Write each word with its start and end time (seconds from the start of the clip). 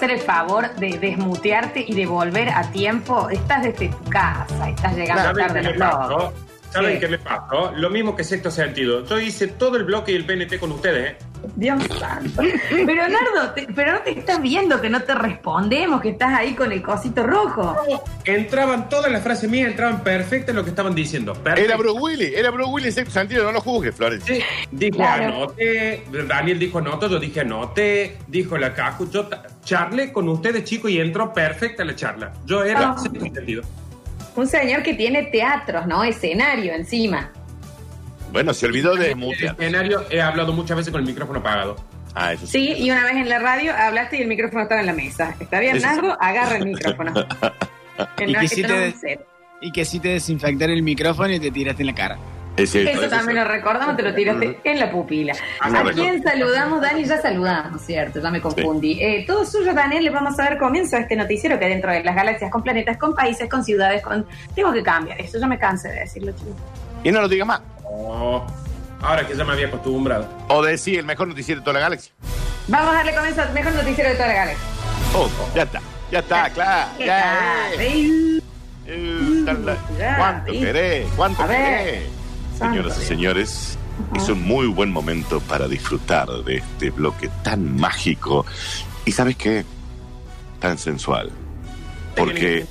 hacer 0.00 0.12
el 0.12 0.20
favor 0.20 0.74
de 0.76 0.98
desmutearte 0.98 1.84
y 1.86 1.92
de 1.92 2.06
volver 2.06 2.48
a 2.48 2.70
tiempo? 2.72 3.28
Estás 3.28 3.64
desde 3.64 3.90
tu 3.90 4.02
casa, 4.04 4.70
estás 4.70 4.96
llegando 4.96 5.22
¿Saben 5.24 5.46
tarde 5.46 5.84
a 5.84 6.08
los. 6.08 6.32
¿Saben 6.70 7.00
qué 7.00 7.08
me 7.08 7.18
pasó? 7.18 7.72
Lo 7.72 7.90
mismo 7.90 8.16
que 8.16 8.24
sexto 8.24 8.50
sentido. 8.50 9.04
Yo 9.04 9.20
hice 9.20 9.48
todo 9.48 9.76
el 9.76 9.84
bloque 9.84 10.12
y 10.12 10.14
el 10.14 10.24
PNT 10.24 10.58
con 10.58 10.72
ustedes, 10.72 11.10
¿eh? 11.10 11.16
Dios 11.56 11.82
santo. 11.98 12.42
Pero 12.70 13.08
Nardo, 13.08 13.52
te- 13.54 13.66
pero 13.74 13.92
no 13.92 13.98
te 14.00 14.10
estás 14.18 14.40
viendo 14.40 14.80
que 14.80 14.88
no 14.90 15.02
te 15.02 15.14
respondemos, 15.14 16.00
que 16.00 16.10
estás 16.10 16.32
ahí 16.38 16.54
con 16.54 16.72
el 16.72 16.82
cosito 16.82 17.26
rojo. 17.26 17.76
Entraban 18.24 18.88
todas 18.88 19.10
las 19.10 19.22
frases 19.22 19.48
mías, 19.50 19.70
entraban 19.70 20.02
perfectas 20.02 20.50
en 20.50 20.56
lo 20.56 20.64
que 20.64 20.70
estaban 20.70 20.94
diciendo. 20.94 21.34
Perfecto. 21.34 21.60
Era 21.68 21.76
Bruce 21.76 22.00
Willis, 22.00 22.32
era 22.36 22.50
Bruce 22.50 22.70
Willis 22.70 22.86
en 22.88 22.92
sexto 22.94 23.12
sentido, 23.20 23.44
no 23.44 23.52
lo 23.52 23.60
juzgues, 23.60 23.94
Florencia. 23.94 24.34
Sí, 24.36 24.42
dijo 24.70 24.96
Claro. 24.96 25.24
anote, 25.34 26.04
Daniel 26.28 26.58
dijo 26.58 26.78
anote, 26.78 27.08
yo 27.08 27.18
dije 27.18 27.40
anote, 27.40 28.16
dijo 28.28 28.56
la 28.58 28.74
Cacu, 28.74 29.10
yo 29.10 29.28
charlé 29.64 30.12
con 30.12 30.28
ustedes 30.28 30.64
chicos 30.64 30.90
y 30.90 31.00
entró 31.00 31.32
perfecta 31.32 31.84
la 31.84 31.94
charla. 31.94 32.32
Yo 32.46 32.62
era 32.64 32.90
Ah. 32.90 32.98
sexto 32.98 33.20
sentido. 33.20 33.62
Un 34.36 34.46
señor 34.46 34.82
que 34.82 34.94
tiene 34.94 35.24
teatros, 35.24 35.86
¿no? 35.86 36.04
Escenario 36.04 36.72
encima. 36.72 37.30
Bueno, 38.32 38.54
se 38.54 38.66
olvidó 38.66 38.94
de 38.94 39.10
En 39.12 39.22
el 39.22 39.32
escenario 39.32 40.04
he 40.10 40.20
hablado 40.20 40.52
muchas 40.52 40.76
veces 40.76 40.92
con 40.92 41.00
el 41.00 41.06
micrófono 41.06 41.40
apagado. 41.40 41.76
Ah, 42.14 42.32
eso 42.32 42.46
sí. 42.46 42.52
Sí, 42.74 42.82
y 42.84 42.90
una 42.90 43.04
vez 43.04 43.14
en 43.16 43.28
la 43.28 43.38
radio 43.38 43.72
hablaste 43.76 44.18
y 44.18 44.22
el 44.22 44.28
micrófono 44.28 44.62
estaba 44.62 44.80
en 44.80 44.86
la 44.86 44.92
mesa. 44.92 45.34
¿Está 45.38 45.60
bien, 45.60 45.76
Eso 45.76 45.88
sí. 45.88 45.94
Nardo? 45.94 46.16
Agarra 46.20 46.56
el 46.56 46.66
micrófono. 46.66 47.12
Que 48.16 48.24
Y 48.24 48.32
no- 48.32 48.40
que 48.40 48.48
sí 48.48 48.62
no 48.62 48.68
te. 48.68 49.20
Y 49.60 49.72
que 49.72 49.84
sí 49.84 50.00
te 50.00 50.08
desinfectaron 50.08 50.74
el 50.74 50.82
micrófono 50.82 51.32
y 51.32 51.38
te 51.38 51.50
tiraste 51.50 51.82
en 51.82 51.86
la 51.88 51.94
cara. 51.94 52.18
Es 52.56 52.70
cierto, 52.70 52.90
Eso 53.00 53.08
también 53.08 53.38
lo 53.38 53.44
recordamos, 53.44 53.96
te 53.96 54.02
lo 54.02 54.12
tiraste 54.14 54.58
en 54.64 54.80
la 54.80 54.90
pupila. 54.90 55.34
Ah, 55.60 55.68
¿A 55.86 55.92
quién 55.92 56.22
saludamos, 56.22 56.80
Dani? 56.80 57.04
Ya 57.04 57.20
saludamos, 57.22 57.80
¿cierto? 57.82 58.20
Ya 58.20 58.30
me 58.30 58.40
confundí. 58.40 58.98
Eh, 59.00 59.24
todo 59.26 59.44
suyo, 59.46 59.72
Daniel, 59.72 60.04
les 60.04 60.12
vamos 60.12 60.38
a 60.38 60.42
dar 60.44 60.58
comienzo 60.58 60.96
a 60.96 61.00
este 61.00 61.14
noticiero 61.14 61.58
que 61.58 61.66
dentro 61.66 61.92
de 61.92 62.02
las 62.02 62.14
galaxias, 62.16 62.50
con 62.50 62.62
planetas, 62.62 62.96
con 62.98 63.14
países, 63.14 63.48
con 63.48 63.64
ciudades, 63.64 64.02
con... 64.02 64.26
Tengo 64.54 64.72
que 64.72 64.82
cambiar, 64.82 65.20
eso 65.20 65.38
ya 65.38 65.46
me 65.46 65.58
cansé 65.58 65.88
de 65.88 66.00
decirlo, 66.00 66.32
chicos. 66.32 66.54
Y 67.04 67.12
no 67.12 67.20
lo 67.20 67.28
digas 67.28 67.46
más. 67.46 67.60
Oh, 68.02 68.46
ahora 69.02 69.26
que 69.26 69.36
ya 69.36 69.44
me 69.44 69.52
había 69.52 69.66
acostumbrado. 69.66 70.28
O 70.48 70.62
decir 70.62 70.98
el 70.98 71.06
mejor 71.06 71.28
noticiero 71.28 71.60
de 71.60 71.64
toda 71.64 71.74
la 71.74 71.80
galaxia. 71.80 72.12
Vamos 72.68 72.90
a 72.90 72.94
darle 72.94 73.14
comienzo 73.14 73.42
al 73.42 73.52
mejor 73.52 73.74
noticiero 73.74 74.10
de 74.10 74.16
toda 74.16 74.28
la 74.28 74.34
galaxia. 74.34 74.64
Oh, 75.14 75.28
ya 75.54 75.62
está, 75.62 75.80
ya 76.10 76.18
está, 76.20 76.50
claro. 76.50 76.90
¿Qué 76.96 77.06
Ya, 77.06 77.72
eh. 77.78 78.40
Eh, 78.86 79.44
¿Cuánto 80.16 80.52
querés? 80.52 81.08
¿Cuánto 81.16 81.46
querés? 81.46 82.02
Señoras 82.58 82.98
y 83.00 83.04
señores, 83.04 83.78
es 84.14 84.28
un 84.28 84.42
muy 84.42 84.66
buen 84.66 84.90
momento 84.90 85.40
para 85.40 85.68
disfrutar 85.68 86.28
de 86.44 86.56
este 86.56 86.90
bloque 86.90 87.30
tan 87.42 87.76
mágico 87.76 88.44
y, 89.04 89.12
¿sabes 89.12 89.36
qué? 89.36 89.64
Tan 90.58 90.76
sensual. 90.76 91.30
Porque, 92.16 92.66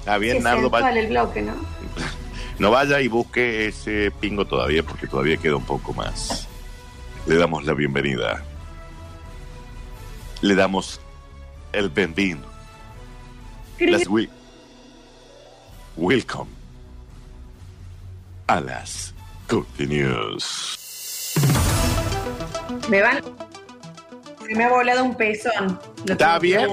está 0.00 0.18
bien, 0.18 0.42
Nardo, 0.42 0.70
sensual 0.70 0.96
el 0.96 1.06
bloque, 1.08 1.42
¿no? 1.42 1.52
no 2.58 2.70
vaya 2.70 3.00
y 3.00 3.08
busque 3.08 3.66
ese 3.68 4.10
pingo 4.20 4.44
todavía, 4.46 4.82
porque 4.82 5.06
todavía 5.06 5.36
queda 5.36 5.56
un 5.56 5.64
poco 5.64 5.92
más. 5.92 6.48
Le 7.26 7.36
damos 7.36 7.64
la 7.64 7.74
bienvenida. 7.74 8.42
Le 10.40 10.54
damos 10.54 11.00
el 11.72 11.88
benvino. 11.88 12.42
Las 13.80 14.06
wi- 14.08 14.28
Welcome 15.96 16.50
a 18.46 18.60
las 18.60 19.14
Curti 19.48 19.86
News. 19.86 20.78
Me 22.88 23.00
van... 23.00 23.22
Se 24.46 24.54
me 24.54 24.64
ha 24.64 24.68
volado 24.68 25.02
un 25.04 25.16
pezón. 25.16 25.80
Lo 26.04 26.12
¿Está 26.12 26.38
bien? 26.38 26.68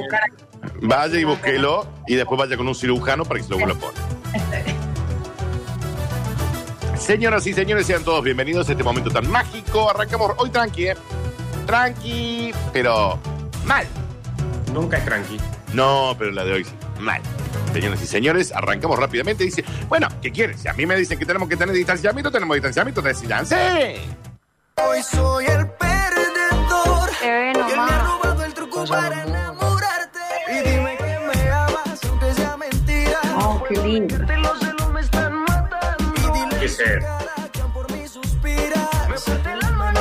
Vaya 0.82 1.18
y 1.20 1.24
búsquelo 1.24 1.88
y 2.08 2.16
después 2.16 2.38
vaya 2.38 2.58
con 2.58 2.68
un 2.68 2.76
cirujano 2.76 3.24
para 3.24 3.40
que 3.40 3.46
se 3.46 3.52
lo 3.52 3.58
vuelva 3.60 3.76
a 3.76 3.80
poner. 3.80 4.11
Señoras 7.12 7.46
y 7.46 7.54
señores, 7.54 7.86
sean 7.88 8.06
todos 8.06 8.24
bienvenidos 8.24 8.70
a 8.70 8.72
este 8.72 8.86
momento 8.86 9.10
tan 9.12 9.30
mágico. 9.30 9.90
Arrancamos 9.90 10.32
hoy 10.38 10.50
tranqui, 10.50 10.88
¿eh? 10.88 10.96
Tranqui, 11.66 12.54
pero 12.72 13.20
mal. 13.66 13.86
Nunca 14.74 14.96
es 14.96 15.04
tranqui. 15.04 15.38
No, 15.74 16.16
pero 16.18 16.32
la 16.32 16.46
de 16.46 16.54
hoy 16.54 16.64
sí, 16.64 16.72
mal. 17.02 17.22
Señoras 17.74 18.02
y 18.02 18.08
señores, 18.08 18.54
arrancamos 18.54 18.98
rápidamente. 18.98 19.44
Dice, 19.44 19.66
bueno, 19.90 20.08
¿qué 20.22 20.32
quieren? 20.32 20.58
Si 20.58 20.70
a 20.70 20.74
mí 20.74 20.86
me 20.86 20.96
dicen 20.96 21.20
que 21.20 21.26
tenemos 21.26 21.50
que 21.50 21.58
tener 21.58 21.76
distanciamiento, 21.76 22.32
tenemos 22.32 22.56
distanciamiento, 22.56 23.02
decidanse. 23.02 23.98
Hoy 24.78 25.04
soy 25.04 25.48
el 25.48 25.68
perdedor. 25.68 27.10
Él 27.26 27.58
me 27.58 27.74
ha 27.74 28.04
robado 28.06 28.46
el 28.46 28.54
truco 28.54 28.86
para 28.86 29.24
enamorarte. 29.24 30.20
Y 30.48 30.70
dime 30.70 30.96
que 30.96 31.20
me 31.20 31.52
amas, 31.52 32.06
aunque 32.06 32.34
sea 32.36 32.56
mentira. 32.56 33.20
Oh, 33.38 33.62
qué 33.68 33.76
lindo. 33.82 34.31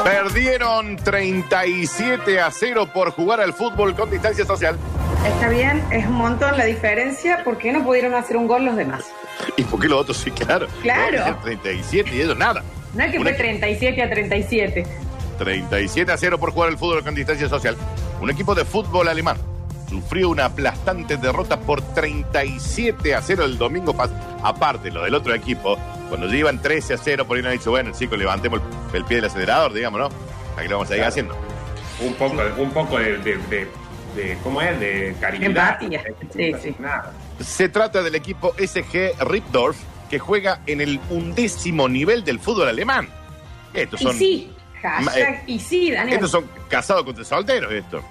Perdieron 0.04 0.96
37 0.96 2.40
a 2.40 2.50
0 2.50 2.88
por 2.92 3.10
jugar 3.10 3.40
al 3.40 3.52
fútbol 3.52 3.94
con 3.94 4.10
distancia 4.10 4.44
social. 4.46 4.76
Está 5.26 5.48
bien, 5.48 5.82
es 5.90 6.06
un 6.06 6.14
montón 6.14 6.56
la 6.56 6.64
diferencia. 6.64 7.42
¿Por 7.44 7.58
qué 7.58 7.72
no 7.72 7.84
pudieron 7.84 8.14
hacer 8.14 8.36
un 8.36 8.46
gol 8.46 8.64
los 8.64 8.76
demás? 8.76 9.04
¿Y 9.56 9.62
por 9.64 9.80
qué 9.80 9.88
los 9.88 10.00
otros 10.00 10.16
sí, 10.18 10.30
claro? 10.30 10.66
Claro. 10.82 11.18
No, 11.18 11.24
dicen 11.24 11.36
37 11.42 12.10
y 12.14 12.20
ellos 12.22 12.36
nada. 12.38 12.62
No 12.94 13.04
es 13.04 13.10
que 13.12 13.18
Una- 13.18 13.30
fue 13.30 13.38
37 13.38 14.02
a 14.02 14.10
37. 14.10 14.86
37 15.38 16.12
a 16.12 16.16
0 16.16 16.38
por 16.38 16.52
jugar 16.52 16.70
al 16.70 16.78
fútbol 16.78 17.04
con 17.04 17.14
distancia 17.14 17.48
social. 17.48 17.76
Un 18.20 18.30
equipo 18.30 18.54
de 18.54 18.64
fútbol 18.64 19.08
alemán 19.08 19.36
sufrió 19.88 20.30
una 20.30 20.46
aplastante 20.46 21.16
derrota 21.16 21.58
por 21.60 21.82
37 21.82 23.14
a 23.14 23.20
0 23.22 23.44
el 23.44 23.58
domingo. 23.58 23.94
Aparte, 24.42 24.90
lo 24.90 25.02
del 25.04 25.14
otro 25.14 25.34
equipo, 25.34 25.76
cuando 26.10 26.26
ya 26.26 26.36
iban 26.36 26.60
13 26.60 26.92
a 26.94 26.98
0, 26.98 27.26
por 27.26 27.36
ahí 27.38 27.42
no 27.42 27.48
han 27.48 27.56
dicho, 27.56 27.70
bueno, 27.70 27.90
chicos, 27.98 28.18
levantemos 28.18 28.60
el, 28.92 28.96
el 28.98 29.04
pie 29.06 29.16
del 29.16 29.24
acelerador, 29.26 29.72
digamos, 29.72 29.98
¿no? 30.00 30.08
¿Para 30.50 30.62
qué 30.62 30.68
lo 30.68 30.76
vamos 30.76 30.86
a 30.86 30.88
seguir 30.88 31.00
Claro. 31.04 31.08
haciendo? 31.08 31.36
Un 32.00 32.14
poco, 32.14 32.42
un 32.62 32.70
poco 32.72 32.98
de, 32.98 33.16
de, 33.18 33.36
de, 33.38 33.68
de- 34.16 34.38
¿cómo 34.42 34.60
es? 34.60 34.78
De 34.78 35.16
caridad. 35.20 35.46
Empatía. 35.80 36.02
Sí, 36.34 36.52
sí. 36.62 36.76
Nada. 36.78 37.12
Se 37.40 37.68
trata 37.70 38.02
del 38.02 38.14
equipo 38.14 38.54
SG 38.58 39.14
Ripdorf, 39.24 39.78
que 40.10 40.18
juega 40.18 40.60
en 40.66 40.80
el 40.82 41.00
undécimo 41.08 41.88
nivel 41.88 42.24
del 42.24 42.38
fútbol 42.40 42.68
alemán. 42.68 43.08
Estos 43.72 44.00
Y 44.00 44.04
son, 44.04 44.18
sí, 44.18 44.52
Ma- 44.82 44.90
hashtag 45.02 45.34
eh, 45.34 45.42
y 45.46 45.58
sí, 45.60 45.90
Daniel. 45.92 46.14
estos 46.16 46.30
son 46.32 46.44
casados 46.68 47.04
contra 47.04 47.24
solteros, 47.24 47.70
esto. 47.72 48.02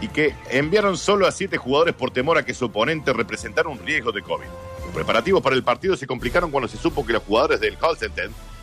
Y 0.00 0.08
que 0.08 0.34
enviaron 0.50 0.96
solo 0.96 1.26
a 1.26 1.32
siete 1.32 1.56
jugadores 1.58 1.94
por 1.94 2.10
temor 2.10 2.38
a 2.38 2.44
que 2.44 2.54
su 2.54 2.66
oponente 2.66 3.12
representara 3.12 3.68
un 3.68 3.78
riesgo 3.84 4.12
de 4.12 4.22
COVID. 4.22 4.46
Los 4.86 4.94
preparativos 4.94 5.42
para 5.42 5.56
el 5.56 5.62
partido 5.64 5.96
se 5.96 6.06
complicaron 6.06 6.50
cuando 6.50 6.68
se 6.68 6.76
supo 6.78 7.04
que 7.04 7.12
los 7.12 7.22
jugadores 7.24 7.60
del 7.60 7.76
Holstein 7.80 8.12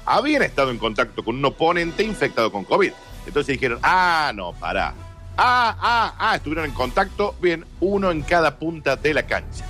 habían 0.06 0.42
estado 0.42 0.72
en 0.72 0.78
contacto 0.78 1.24
con 1.24 1.36
un 1.36 1.46
oponente 1.46 2.04
infectado 2.04 2.52
con 2.52 2.64
COVID. 2.64 2.92
Entonces 3.28 3.54
dijeron, 3.54 3.80
ah, 3.84 4.32
no, 4.34 4.54
pará. 4.54 4.94
Ah, 5.38 5.76
ah, 5.80 6.16
ah, 6.20 6.36
estuvieron 6.36 6.66
en 6.66 6.72
contacto, 6.72 7.36
bien, 7.42 7.66
uno 7.80 8.12
en 8.12 8.22
cada 8.22 8.58
punta 8.58 8.96
de 8.96 9.14
la 9.14 9.24
cancha. 9.24 9.66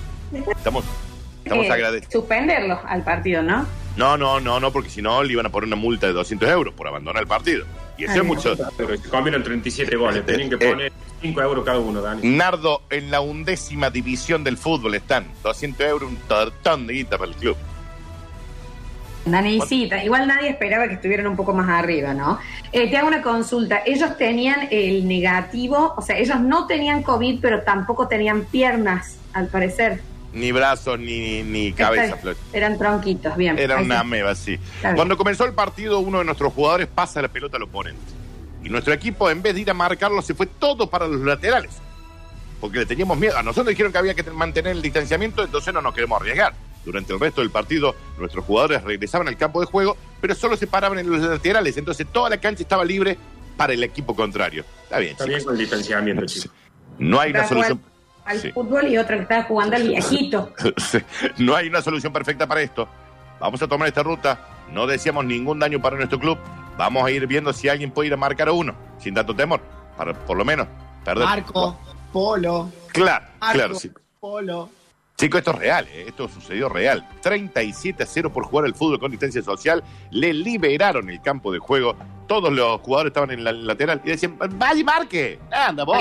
Estamos, 0.55 0.83
estamos 1.43 1.65
Eh, 1.65 1.71
agradecidos. 1.71 2.11
Suspenderlo 2.13 2.79
al 2.85 3.03
partido, 3.03 3.41
¿no? 3.41 3.65
No, 3.95 4.17
no, 4.17 4.39
no, 4.39 4.59
no, 4.59 4.71
porque 4.71 4.89
si 4.89 5.01
no 5.01 5.21
le 5.23 5.33
iban 5.33 5.45
a 5.45 5.49
poner 5.49 5.67
una 5.67 5.75
multa 5.75 6.07
de 6.07 6.13
200 6.13 6.49
euros 6.49 6.73
por 6.73 6.87
abandonar 6.87 7.21
el 7.21 7.27
partido. 7.27 7.65
Y 7.97 8.05
eso 8.05 8.13
Ay, 8.13 8.19
es 8.19 8.25
mucho. 8.25 8.55
Pero 8.75 8.97
se 8.97 9.07
comieron 9.09 9.43
37 9.43 9.95
goles. 9.95 10.25
Tenían 10.25 10.49
que 10.49 10.55
Eh, 10.55 10.69
poner 10.69 10.91
5 11.21 11.41
euros 11.41 11.63
cada 11.63 11.79
uno, 11.79 12.01
Dani. 12.01 12.27
Nardo, 12.27 12.81
en 12.89 13.11
la 13.11 13.21
undécima 13.21 13.91
división 13.91 14.43
del 14.43 14.57
fútbol 14.57 14.95
están 14.95 15.27
200 15.43 15.87
euros, 15.87 16.09
un 16.09 16.17
tortón 16.27 16.87
de 16.87 16.93
guita 16.93 17.17
para 17.17 17.29
el 17.31 17.37
club. 17.37 17.55
Dani, 19.25 19.61
sí, 19.61 19.89
igual 20.03 20.27
nadie 20.27 20.49
esperaba 20.49 20.87
que 20.87 20.95
estuvieran 20.95 21.27
un 21.27 21.37
poco 21.37 21.53
más 21.53 21.69
arriba, 21.69 22.13
¿no? 22.13 22.39
Eh, 22.73 22.89
te 22.89 22.97
hago 22.97 23.07
una 23.07 23.21
consulta. 23.21 23.81
Ellos 23.85 24.17
tenían 24.17 24.67
el 24.69 25.07
negativo, 25.07 25.93
o 25.95 26.01
sea, 26.01 26.17
ellos 26.17 26.41
no 26.41 26.67
tenían 26.67 27.03
COVID, 27.03 27.39
pero 27.41 27.61
tampoco 27.61 28.07
tenían 28.07 28.43
piernas, 28.45 29.17
al 29.33 29.47
parecer. 29.47 30.01
Ni 30.33 30.51
brazos, 30.51 30.99
ni, 30.99 31.43
ni 31.43 31.73
cabeza, 31.73 32.17
Flor. 32.17 32.35
Eran 32.53 32.77
tronquitos, 32.77 33.37
bien. 33.37 33.57
Era 33.59 33.77
una 33.77 33.99
ameba, 33.99 34.33
sí. 34.33 34.57
bien. 34.81 34.95
Cuando 34.95 35.15
comenzó 35.15 35.45
el 35.45 35.53
partido, 35.53 35.99
uno 35.99 36.19
de 36.19 36.25
nuestros 36.25 36.51
jugadores 36.53 36.87
pasa 36.87 37.21
la 37.21 37.27
pelota 37.27 37.57
al 37.57 37.63
oponente. 37.63 38.01
Y 38.63 38.69
nuestro 38.69 38.93
equipo, 38.93 39.29
en 39.29 39.41
vez 39.41 39.53
de 39.55 39.61
ir 39.61 39.69
a 39.69 39.73
marcarlo, 39.73 40.21
se 40.21 40.33
fue 40.33 40.47
todo 40.47 40.89
para 40.89 41.07
los 41.07 41.21
laterales. 41.21 41.71
porque 42.59 42.79
le 42.79 42.85
teníamos 42.85 43.17
miedo. 43.17 43.37
A 43.37 43.43
nosotros 43.43 43.67
dijeron 43.67 43.91
que 43.91 43.97
había 43.97 44.13
que 44.13 44.23
mantener 44.23 44.71
el 44.71 44.81
distanciamiento, 44.81 45.43
entonces 45.43 45.73
no 45.73 45.81
nos 45.81 45.93
queremos 45.93 46.19
arriesgar. 46.21 46.53
Durante 46.85 47.13
el 47.13 47.19
resto 47.19 47.41
del 47.41 47.49
partido, 47.49 47.93
nuestros 48.17 48.43
jugadores 48.45 48.81
regresaban 48.83 49.27
al 49.27 49.37
campo 49.37 49.59
de 49.59 49.65
juego, 49.67 49.97
pero 50.21 50.33
solo 50.33 50.55
se 50.57 50.65
paraban 50.65 50.97
en 50.99 51.09
los 51.09 51.21
laterales, 51.21 51.75
entonces 51.77 52.07
toda 52.11 52.29
la 52.29 52.37
cancha 52.37 52.63
estaba 52.63 52.83
libre 52.85 53.17
para 53.57 53.73
el 53.73 53.83
equipo 53.83 54.15
contrario. 54.15 54.63
Está 54.83 54.99
bien, 54.99 55.11
Está 55.11 55.25
bien 55.25 55.43
con 55.43 55.53
el 55.53 55.59
distanciamiento, 55.59 56.25
chicos. 56.25 56.51
No 56.97 57.19
hay 57.19 57.31
una 57.31 57.47
solución. 57.47 57.81
Al 58.25 58.39
Sí. 58.39 58.51
fútbol 58.51 58.87
y 58.87 58.97
otro 58.97 59.17
que 59.17 59.23
estaba 59.23 59.43
jugando 59.43 59.75
al 59.75 59.83
viejito. 59.83 60.51
no 61.37 61.55
hay 61.55 61.67
una 61.67 61.81
solución 61.81 62.13
perfecta 62.13 62.47
para 62.47 62.61
esto. 62.61 62.87
Vamos 63.39 63.61
a 63.61 63.67
tomar 63.67 63.87
esta 63.87 64.03
ruta. 64.03 64.39
No 64.71 64.87
deseamos 64.87 65.25
ningún 65.25 65.59
daño 65.59 65.81
para 65.81 65.97
nuestro 65.97 66.19
club. 66.19 66.37
Vamos 66.77 67.05
a 67.05 67.11
ir 67.11 67.27
viendo 67.27 67.51
si 67.53 67.67
alguien 67.69 67.91
puede 67.91 68.07
ir 68.07 68.13
a 68.13 68.17
marcar 68.17 68.47
a 68.47 68.53
uno, 68.53 68.73
sin 68.97 69.13
tanto 69.13 69.35
temor. 69.35 69.59
Para 69.97 70.13
por 70.13 70.37
lo 70.37 70.45
menos 70.45 70.67
perder. 71.03 71.25
Marco, 71.25 71.77
Polo, 72.11 72.71
Claro, 72.91 73.25
Marco, 73.39 73.53
claro, 73.55 73.75
sí. 73.75 73.91
Polo. 74.19 74.69
Chicos, 75.17 75.39
esto 75.39 75.51
es 75.51 75.59
real, 75.59 75.87
¿eh? 75.91 76.05
esto 76.07 76.27
sucedió 76.27 76.69
real. 76.69 77.07
37 77.21 78.01
a 78.01 78.05
0 78.05 78.33
por 78.33 78.45
jugar 78.45 78.65
al 78.65 78.73
fútbol 78.73 78.99
con 78.99 79.11
distancia 79.11 79.41
social. 79.43 79.83
Le 80.09 80.33
liberaron 80.33 81.09
el 81.09 81.21
campo 81.21 81.51
de 81.51 81.59
juego. 81.59 81.95
Todos 82.27 82.51
los 82.51 82.81
jugadores 82.81 83.11
estaban 83.11 83.29
en 83.31 83.43
la 83.43 83.51
lateral 83.51 84.01
y 84.03 84.09
decían, 84.09 84.37
vaya 84.39 84.79
y 84.79 84.83
marque. 84.83 85.39
Anda 85.51 85.83
vos. 85.83 85.97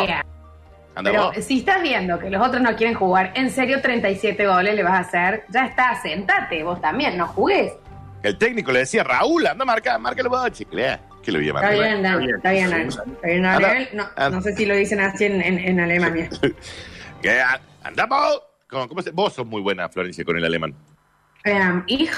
Anda 0.94 1.10
Pero 1.10 1.32
vos. 1.32 1.44
si 1.44 1.60
estás 1.60 1.80
viendo 1.82 2.18
que 2.18 2.28
los 2.30 2.46
otros 2.46 2.60
no 2.62 2.76
quieren 2.76 2.94
jugar, 2.94 3.32
en 3.34 3.50
serio 3.50 3.80
37 3.80 4.46
goles 4.46 4.74
le 4.74 4.82
vas 4.82 4.92
a 4.92 4.98
hacer, 4.98 5.44
ya 5.48 5.66
está, 5.66 6.00
sentate, 6.02 6.62
vos 6.62 6.80
también, 6.80 7.16
no 7.16 7.26
jugues. 7.28 7.72
El 8.22 8.36
técnico 8.38 8.70
le 8.72 8.80
decía, 8.80 9.02
Raúl, 9.02 9.46
anda 9.46 9.62
a 9.62 9.66
marcar, 9.66 9.98
márcalo 9.98 10.28
vos, 10.30 10.50
chicle. 10.52 10.98
¿Qué 11.22 11.32
le 11.32 11.38
voy 11.38 11.48
a 11.48 11.50
Está 11.50 11.60
marcar? 11.62 11.78
bien, 11.80 12.02
Dan, 12.02 12.18
bien. 12.18 12.36
está 12.36 12.50
bien, 12.52 12.70
Dan, 12.70 12.80
está 12.88 13.04
bien, 13.24 13.42
Daniel. 13.42 13.88
No, 13.94 14.30
no 14.30 14.42
sé 14.42 14.54
si 14.54 14.66
lo 14.66 14.74
dicen 14.76 15.00
así 15.00 15.24
en, 15.24 15.40
en- 15.40 15.58
en 15.58 15.80
Alemania. 15.80 16.28
¿Qué? 17.22 17.42
Anda 17.82 18.06
vos. 18.06 18.42
¿Cómo, 18.68 18.88
cómo 18.88 19.02
se- 19.02 19.10
Vos 19.12 19.32
sos 19.32 19.46
muy 19.46 19.60
buena, 19.62 19.88
Florencia, 19.88 20.24
con 20.24 20.36
el 20.36 20.44
alemán. 20.44 20.74
Ähm, 21.44 21.84
ich, 21.86 22.10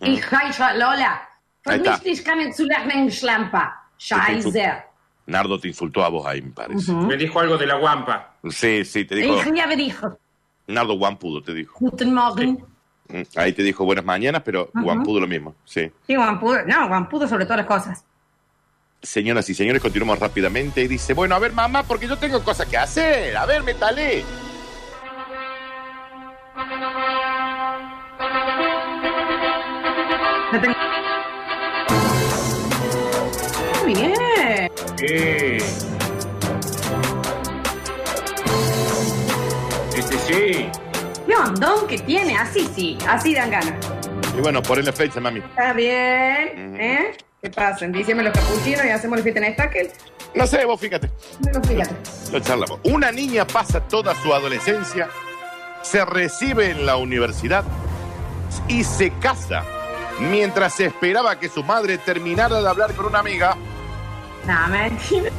ich 0.00 0.22
heiße 0.30 0.62
Lola. 0.78 1.22
Ahí 1.66 1.76
está. 1.78 1.96
Vernichtig 1.98 2.24
kann 2.24 2.52
zu 2.52 2.64
lernen, 2.64 3.10
Schlampa. 3.10 3.88
Scheiße. 3.98 4.84
Nardo 5.30 5.58
te 5.60 5.68
insultó 5.68 6.02
a 6.04 6.08
vos 6.08 6.26
ahí, 6.26 6.42
me 6.42 6.50
parece. 6.50 6.92
Me 6.92 7.16
dijo 7.16 7.38
algo 7.40 7.56
de 7.56 7.66
la 7.66 7.76
guampa. 7.76 8.34
Sí, 8.50 8.84
sí, 8.84 9.04
te 9.04 9.14
dijo. 9.14 9.34
Ich 9.34 9.60
habe 9.62 9.76
dicho, 9.76 10.18
Nardo 10.66 10.94
Guampudo 10.98 11.40
te 11.42 11.54
dijo. 11.54 11.76
guten 11.80 12.12
Morgen. 12.12 12.64
Mm, 13.08 13.22
Ahí 13.36 13.52
te 13.52 13.62
dijo 13.62 13.84
buenas 13.84 14.04
mañanas, 14.04 14.42
pero 14.44 14.70
Ujú. 14.74 14.82
Guampudo 14.82 15.20
lo 15.20 15.26
mismo. 15.26 15.54
Sí. 15.64 15.90
Sí, 16.06 16.14
Guampudo, 16.16 16.64
no, 16.66 16.88
Guampudo 16.88 17.26
sobre 17.28 17.44
todas 17.44 17.58
las 17.58 17.66
cosas. 17.66 18.04
Señoras 19.02 19.48
y 19.48 19.54
señores, 19.54 19.80
continuamos 19.80 20.18
rápidamente. 20.18 20.82
Y 20.82 20.88
dice, 20.88 21.14
bueno, 21.14 21.34
a 21.34 21.38
ver, 21.38 21.52
mamá, 21.52 21.82
porque 21.84 22.06
yo 22.06 22.16
tengo 22.18 22.42
cosas 22.42 22.66
que 22.68 22.76
hacer. 22.76 23.36
A 23.36 23.46
ver, 23.46 23.62
métale. 23.62 24.24
Muy 33.84 33.94
bien. 33.94 34.19
Este 39.94 40.18
sí. 40.18 40.68
Qué 41.26 41.36
hondón 41.36 41.86
que 41.86 41.98
tiene, 41.98 42.36
así 42.36 42.68
sí, 42.74 42.98
así 43.08 43.34
dan 43.34 43.50
ganas. 43.50 43.74
Y 44.36 44.40
bueno, 44.40 44.62
ponle 44.62 44.92
fecha, 44.92 45.20
mami. 45.20 45.40
Está 45.40 45.72
bien. 45.72 46.76
¿eh? 46.80 47.16
¿Qué 47.42 47.50
pasa? 47.50 47.86
Díceme 47.86 48.22
los 48.22 48.32
capuchinos 48.32 48.84
y 48.84 48.88
hacemos 48.88 49.18
el 49.18 49.24
fit 49.24 49.36
en 49.36 49.44
estakel. 49.44 49.90
No 50.34 50.46
sé, 50.46 50.64
vos 50.64 50.80
fíjate. 50.80 51.10
No, 51.52 51.62
fíjate. 51.62 51.94
Lo 52.32 52.40
charlamos. 52.40 52.80
Una 52.84 53.10
niña 53.10 53.46
pasa 53.46 53.80
toda 53.80 54.14
su 54.22 54.32
adolescencia, 54.32 55.08
se 55.82 56.04
recibe 56.04 56.70
en 56.70 56.86
la 56.86 56.96
universidad 56.96 57.64
y 58.68 58.84
se 58.84 59.10
casa 59.18 59.64
mientras 60.20 60.78
esperaba 60.80 61.38
que 61.38 61.48
su 61.48 61.64
madre 61.64 61.98
terminara 61.98 62.60
de 62.60 62.68
hablar 62.68 62.92
con 62.94 63.06
una 63.06 63.20
amiga. 63.20 63.56
No, 64.46 64.68
mentira. 64.68 65.30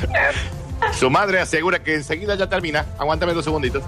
Su 0.92 1.10
madre 1.10 1.40
asegura 1.40 1.82
que 1.82 1.94
enseguida 1.94 2.34
ya 2.34 2.48
termina. 2.48 2.84
Aguántame 2.98 3.32
dos 3.32 3.44
segunditos. 3.44 3.82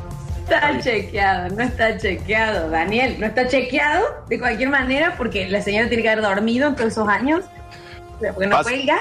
Está 0.45 0.81
chequeado, 0.81 1.55
no 1.55 1.63
está 1.63 1.99
chequeado, 1.99 2.71
Daniel. 2.71 3.17
No 3.21 3.27
está 3.27 3.47
chequeado 3.47 4.07
de 4.29 4.39
cualquier 4.39 4.71
manera 4.71 5.15
porque 5.19 5.47
la 5.49 5.61
señora 5.61 5.89
tiene 5.89 6.03
que 6.03 6.09
haber 6.11 6.25
dormido 6.25 6.69
en 6.69 6.75
todos 6.77 6.93
esos 6.93 7.09
años. 7.09 7.45
Porque 8.35 8.47
no 8.47 8.57
Pas- 8.57 8.63
cuelga. 8.63 8.97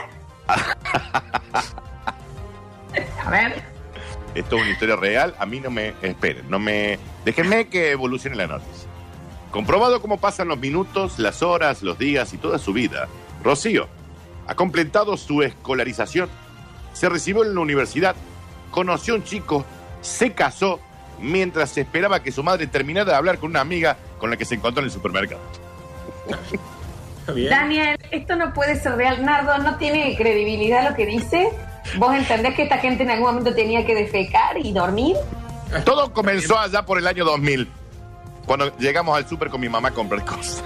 A 3.26 3.30
ver. 3.30 3.62
Esto 4.36 4.56
es 4.58 4.62
una 4.62 4.72
historia 4.72 4.96
real. 4.96 5.34
A 5.40 5.46
mí 5.46 5.60
no 5.60 5.70
me 5.72 5.94
esperen. 6.02 6.50
No 6.50 6.60
me. 6.60 7.00
Déjenme 7.26 7.68
que 7.70 7.92
evolucione 7.92 8.36
la 8.36 8.48
noticia. 8.48 8.88
Comprobado 9.52 10.02
cómo 10.02 10.18
pasan 10.20 10.50
los 10.50 10.60
minutos, 10.60 11.18
las 11.20 11.42
horas, 11.42 11.82
los 11.82 11.98
días 11.98 12.34
y 12.34 12.38
toda 12.38 12.60
su 12.60 12.74
vida, 12.74 13.08
Rocío 13.44 13.88
ha 14.48 14.56
completado 14.56 15.18
su 15.18 15.44
escolarización, 15.44 16.30
se 16.94 17.10
recibió 17.10 17.44
en 17.44 17.54
la 17.54 17.62
universidad, 17.62 18.16
conoció 18.72 19.14
a 19.14 19.18
un 19.18 19.24
chico, 19.24 19.66
se 20.02 20.32
casó 20.32 20.80
mientras 21.20 21.78
esperaba 21.78 22.24
que 22.24 22.32
su 22.32 22.44
madre 22.44 22.68
terminara 22.68 23.12
de 23.12 23.18
hablar 23.18 23.38
con 23.40 23.50
una 23.52 23.62
amiga 23.62 23.98
con 24.20 24.30
la 24.30 24.38
que 24.38 24.46
se 24.46 24.56
encontró 24.56 24.82
en 24.82 24.86
el 24.86 24.92
supermercado. 24.92 25.42
Bien. 27.36 27.50
Daniel, 27.50 27.98
esto 28.12 28.38
no 28.38 28.54
puede 28.54 28.80
ser 28.80 28.96
real. 28.96 29.26
Nardo, 29.26 29.58
no 29.58 29.78
tiene 29.78 30.16
credibilidad 30.16 30.90
lo 30.90 30.96
que 30.96 31.06
dice. 31.06 31.50
¿Vos 31.98 32.16
entendés 32.16 32.56
que 32.56 32.64
esta 32.64 32.78
gente 32.78 33.04
en 33.04 33.10
algún 33.10 33.28
momento 33.28 33.54
tenía 33.54 33.86
que 33.86 33.96
defecar 33.96 34.58
y 34.58 34.72
dormir? 34.72 35.18
Todo 35.84 36.14
comenzó 36.14 36.58
allá 36.58 36.86
por 36.86 36.98
el 36.98 37.08
año 37.08 37.26
2000, 37.26 37.70
cuando 38.46 38.78
llegamos 38.78 39.18
al 39.18 39.28
súper 39.28 39.50
con 39.50 39.60
mi 39.60 39.68
mamá 39.68 39.90
a 39.90 39.92
comprar 39.92 40.24
cosas. 40.24 40.64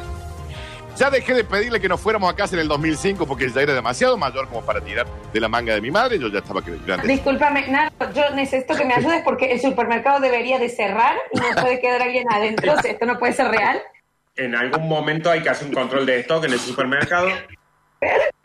Ya 0.97 1.09
dejé 1.09 1.33
de 1.33 1.43
pedirle 1.43 1.79
que 1.79 1.87
nos 1.87 1.99
fuéramos 1.99 2.31
a 2.31 2.35
casa 2.35 2.55
en 2.55 2.61
el 2.61 2.67
2005 2.67 3.25
porque 3.25 3.49
ya 3.49 3.61
era 3.61 3.73
demasiado 3.73 4.17
mayor 4.17 4.47
como 4.47 4.61
para 4.61 4.81
tirar 4.81 5.07
de 5.33 5.39
la 5.39 5.47
manga 5.47 5.73
de 5.73 5.81
mi 5.81 5.89
madre. 5.89 6.19
Yo 6.19 6.27
ya 6.27 6.39
estaba 6.39 6.61
grande. 6.61 7.07
Discúlpame, 7.07 7.67
Nardo, 7.67 8.13
yo 8.13 8.29
necesito 8.35 8.75
que 8.75 8.85
me 8.85 8.93
ayudes 8.93 9.21
porque 9.23 9.51
el 9.51 9.61
supermercado 9.61 10.19
debería 10.19 10.59
de 10.59 10.69
cerrar 10.69 11.15
y 11.31 11.39
no 11.39 11.61
puede 11.61 11.79
quedar 11.79 12.01
alguien 12.01 12.25
adentro. 12.31 12.75
Esto 12.83 13.05
no 13.05 13.17
puede 13.17 13.33
ser 13.33 13.47
real. 13.47 13.81
En 14.35 14.55
algún 14.55 14.87
momento 14.87 15.29
hay 15.31 15.41
que 15.41 15.49
hacer 15.49 15.67
un 15.67 15.73
control 15.73 16.05
de 16.05 16.19
stock 16.19 16.43
en 16.45 16.53
el 16.53 16.59
supermercado. 16.59 17.29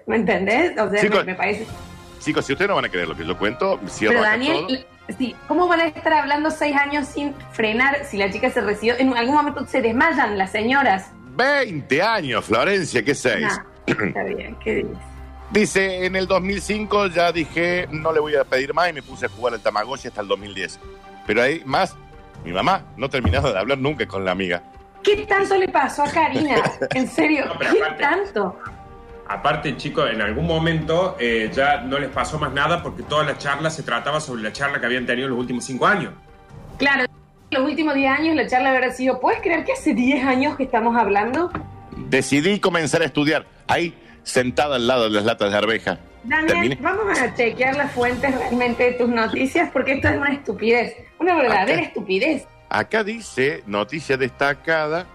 ¿Me 0.07 0.17
entendés? 0.17 0.79
O 0.79 0.89
sea, 0.91 1.01
Chicos, 1.01 1.25
me, 1.25 1.33
me 1.33 1.35
parece. 1.35 1.67
Chicos, 2.21 2.47
si 2.47 2.53
ustedes 2.53 2.69
no 2.69 2.77
van 2.77 2.85
a 2.85 2.89
creer 2.89 3.09
lo 3.09 3.17
que 3.17 3.25
yo 3.27 3.37
cuento, 3.39 3.81
cierro 3.89 4.15
Pero 4.15 4.23
Daniel, 4.23 4.67
todo. 5.09 5.17
sí, 5.19 5.35
¿cómo 5.49 5.69
van 5.69 5.81
a 5.81 5.87
estar 5.87 6.13
hablando 6.13 6.51
seis 6.51 6.77
años 6.77 7.07
sin 7.07 7.35
frenar 7.53 8.05
si 8.05 8.17
la 8.19 8.31
chica 8.31 8.51
se 8.51 8.61
recibió? 8.61 8.95
En 8.99 9.17
algún 9.17 9.35
momento 9.35 9.67
se 9.67 9.81
desmayan 9.83 10.39
las 10.39 10.51
señoras. 10.53 11.11
20 11.37 12.03
años, 12.03 12.45
Florencia, 12.45 13.05
¿qué 13.05 13.15
seis? 13.15 13.47
No, 13.87 14.05
está 14.07 14.23
bien, 14.25 14.57
¿qué 14.63 14.75
dices? 14.77 14.97
Dice, 15.51 16.07
en 16.07 16.17
el 16.17 16.27
2005 16.27 17.07
ya 17.09 17.31
dije, 17.31 17.87
no 17.91 18.13
le 18.13 18.19
voy 18.21 18.35
a 18.35 18.45
pedir 18.45 18.75
más 18.75 18.91
y 18.91 18.93
me 18.93 19.03
puse 19.03 19.27
a 19.27 19.29
jugar 19.29 19.55
al 19.55 19.61
Tamagotchi 19.61 20.09
hasta 20.09 20.21
el 20.21 20.29
2010. 20.29 20.81
Pero 21.27 21.43
ahí 21.43 21.63
más, 21.65 21.95
mi 22.45 22.53
mamá 22.53 22.83
no 22.97 23.09
terminaba 23.09 23.53
de 23.53 23.59
hablar 23.59 23.79
nunca 23.79 24.07
con 24.07 24.25
la 24.25 24.33
amiga. 24.33 24.63
¿Qué 25.05 25.19
tanto 25.27 25.57
le 25.57 25.69
pasó 25.69 26.03
a 26.03 26.11
Karina? 26.11 26.57
En 26.95 27.07
serio, 27.09 27.45
No, 27.47 27.59
¿qué 27.61 27.67
aparte- 27.69 28.03
tanto? 28.03 28.59
Aparte, 29.29 29.77
chicos, 29.77 30.09
en 30.13 30.21
algún 30.21 30.47
momento 30.47 31.17
eh, 31.19 31.51
ya 31.53 31.81
no 31.81 31.99
les 31.99 32.11
pasó 32.11 32.39
más 32.39 32.53
nada 32.53 32.81
porque 32.83 33.03
toda 33.03 33.25
la 33.25 33.37
charla 33.39 33.71
se 33.71 33.83
trataba 33.83 34.21
sobre 34.21 34.43
la 34.43 34.53
charla 34.53 34.79
que 34.81 34.87
habían 34.87 35.05
tenido 35.07 35.27
en 35.27 35.33
los 35.33 35.41
últimos 35.41 35.65
cinco 35.65 35.87
años. 35.87 36.13
Claro, 36.79 37.06
los 37.59 37.69
últimos 37.69 37.95
10 37.95 38.11
años 38.11 38.37
la 38.37 38.47
charla 38.47 38.71
habrá 38.71 38.93
sido, 38.93 39.21
¿puedes 39.21 39.41
creer 39.41 39.65
que 39.65 39.73
hace 39.73 39.95
10 39.95 40.25
años 40.25 40.57
que 40.57 40.65
estamos 40.65 40.97
hablando? 40.97 41.51
Decidí 42.09 42.61
comenzar 42.61 43.03
a 43.03 43.07
estudiar, 43.07 43.47
ahí, 43.69 43.95
sentada 44.23 44.77
al 44.77 44.87
lado 44.87 45.05
de 45.05 45.11
las 45.11 45.25
latas 45.25 45.51
de 45.51 45.59
arveja. 45.59 45.99
Daniel, 46.25 46.49
Terminé. 46.49 46.79
vamos 46.81 47.19
a 47.21 47.35
chequear 47.35 47.77
las 47.77 47.93
fuentes 47.93 48.35
realmente 48.35 48.83
de 48.85 48.93
tus 48.93 49.09
noticias 49.09 49.71
porque 49.73 49.93
esto 49.93 50.09
es 50.09 50.17
una 50.17 50.33
estupidez, 50.33 50.95
una 51.21 51.37
verdadera 51.37 51.79
Acá. 51.79 51.87
estupidez. 51.89 52.47
Acá 52.69 53.05
dice, 53.05 53.63
noticia 53.67 54.17
destacada. 54.17 55.07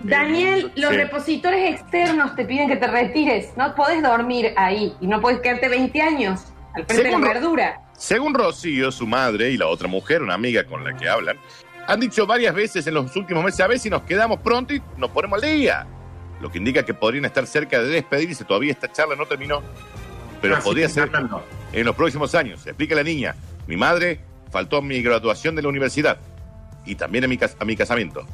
Daniel, 0.00 0.70
los 0.76 0.90
sí. 0.90 0.96
repositores 0.96 1.74
externos 1.74 2.36
te 2.36 2.44
piden 2.44 2.68
que 2.68 2.76
te 2.76 2.86
retires. 2.86 3.50
No 3.56 3.74
podés 3.74 4.02
dormir 4.02 4.52
ahí 4.56 4.94
y 5.00 5.06
no 5.06 5.20
podés 5.20 5.40
quedarte 5.40 5.68
20 5.68 6.00
años 6.02 6.40
al 6.74 6.84
frente 6.84 7.02
Según- 7.04 7.20
de 7.22 7.26
la 7.28 7.34
verdura. 7.34 7.80
Según 7.96 8.34
Rocío, 8.34 8.92
su 8.92 9.06
madre 9.08 9.50
y 9.50 9.56
la 9.56 9.66
otra 9.66 9.88
mujer, 9.88 10.22
una 10.22 10.34
amiga 10.34 10.62
con 10.64 10.84
la 10.84 10.94
que 10.96 11.08
hablan, 11.08 11.36
han 11.88 11.98
dicho 12.00 12.26
varias 12.26 12.54
veces 12.54 12.86
en 12.86 12.94
los 12.94 13.16
últimos 13.16 13.42
meses, 13.42 13.58
a 13.60 13.66
ver 13.66 13.78
si 13.78 13.88
nos 13.90 14.02
quedamos 14.02 14.40
pronto 14.40 14.74
y 14.74 14.82
nos 14.96 15.10
ponemos 15.10 15.42
al 15.42 15.50
día. 15.50 15.86
Lo 16.40 16.52
que 16.52 16.58
indica 16.58 16.84
que 16.84 16.94
podrían 16.94 17.24
estar 17.24 17.46
cerca 17.46 17.80
de 17.80 17.88
despedirse. 17.88 18.44
Todavía 18.44 18.70
esta 18.70 18.92
charla 18.92 19.16
no 19.16 19.26
terminó, 19.26 19.60
pero 20.40 20.58
podría 20.60 20.88
ser 20.88 21.10
en 21.72 21.84
los 21.86 21.96
próximos 21.96 22.34
años. 22.34 22.64
Explica 22.66 22.94
la 22.94 23.02
niña. 23.02 23.34
Mi 23.66 23.76
madre 23.76 24.20
faltó 24.52 24.76
a 24.76 24.82
mi 24.82 25.02
graduación 25.02 25.56
de 25.56 25.62
la 25.62 25.68
universidad 25.68 26.18
y 26.86 26.94
también 26.94 27.24
a 27.24 27.26
mi, 27.26 27.36
cas- 27.38 27.56
a 27.58 27.64
mi 27.64 27.74
casamiento. 27.74 28.24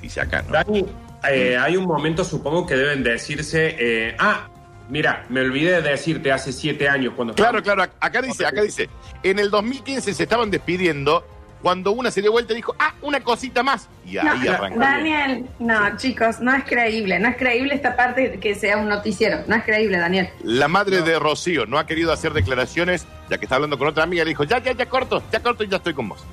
Dice 0.00 0.20
acá, 0.20 0.42
¿no? 0.42 0.52
Dani, 0.52 0.84
eh, 1.30 1.56
hay 1.56 1.76
un 1.76 1.84
momento, 1.84 2.24
supongo, 2.24 2.66
que 2.66 2.74
deben 2.76 3.02
decirse, 3.04 3.76
eh, 3.78 4.16
ah, 4.18 4.48
Mira, 4.90 5.26
me 5.28 5.42
olvidé 5.42 5.82
de 5.82 5.90
decirte 5.90 6.32
hace 6.32 6.50
siete 6.50 6.88
años 6.88 7.12
cuando... 7.14 7.34
Claro, 7.34 7.62
claro, 7.62 7.82
ac- 7.82 7.90
acá 8.00 8.22
dice, 8.22 8.46
acá 8.46 8.62
dice, 8.62 8.88
en 9.22 9.38
el 9.38 9.50
2015 9.50 10.14
se 10.14 10.22
estaban 10.22 10.50
despidiendo 10.50 11.26
cuando 11.62 11.92
una 11.92 12.10
se 12.10 12.20
dio 12.22 12.32
vuelta 12.32 12.52
y 12.52 12.56
dijo, 12.56 12.74
ah, 12.78 12.94
una 13.02 13.20
cosita 13.20 13.62
más. 13.62 13.88
Y 14.04 14.14
No, 14.14 14.32
ahí 14.32 14.48
arrancó. 14.48 14.78
Daniel, 14.78 15.46
no, 15.58 15.96
chicos, 15.96 16.40
no 16.40 16.54
es 16.54 16.64
creíble. 16.64 17.18
No 17.18 17.28
es 17.28 17.36
creíble 17.36 17.74
esta 17.74 17.96
parte 17.96 18.38
que 18.40 18.54
sea 18.54 18.76
un 18.76 18.88
noticiero. 18.88 19.40
No 19.46 19.56
es 19.56 19.64
creíble, 19.64 19.98
Daniel. 19.98 20.30
La 20.42 20.68
madre 20.68 21.02
de 21.02 21.18
Rocío 21.18 21.66
no 21.66 21.78
ha 21.78 21.86
querido 21.86 22.12
hacer 22.12 22.32
declaraciones, 22.32 23.06
ya 23.28 23.38
que 23.38 23.44
está 23.44 23.56
hablando 23.56 23.78
con 23.78 23.88
otra 23.88 24.04
amiga, 24.04 24.24
le 24.24 24.30
dijo, 24.30 24.44
ya, 24.44 24.58
ya, 24.58 24.72
ya 24.72 24.86
corto, 24.86 25.22
ya 25.32 25.40
corto 25.40 25.64
y 25.64 25.68
ya 25.68 25.76
estoy 25.76 25.94
con 25.94 26.08
vos. 26.08 26.24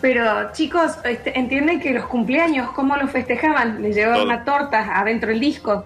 Pero, 0.00 0.52
chicos, 0.52 0.92
este, 1.04 1.38
entienden 1.38 1.78
que 1.80 1.92
los 1.92 2.06
cumpleaños, 2.06 2.70
¿cómo 2.72 2.96
los 2.96 3.10
festejaban? 3.10 3.80
Les 3.82 3.94
llevaban 3.94 4.22
una 4.22 4.44
torta 4.44 4.98
adentro 4.98 5.30
del 5.30 5.38
disco. 5.38 5.84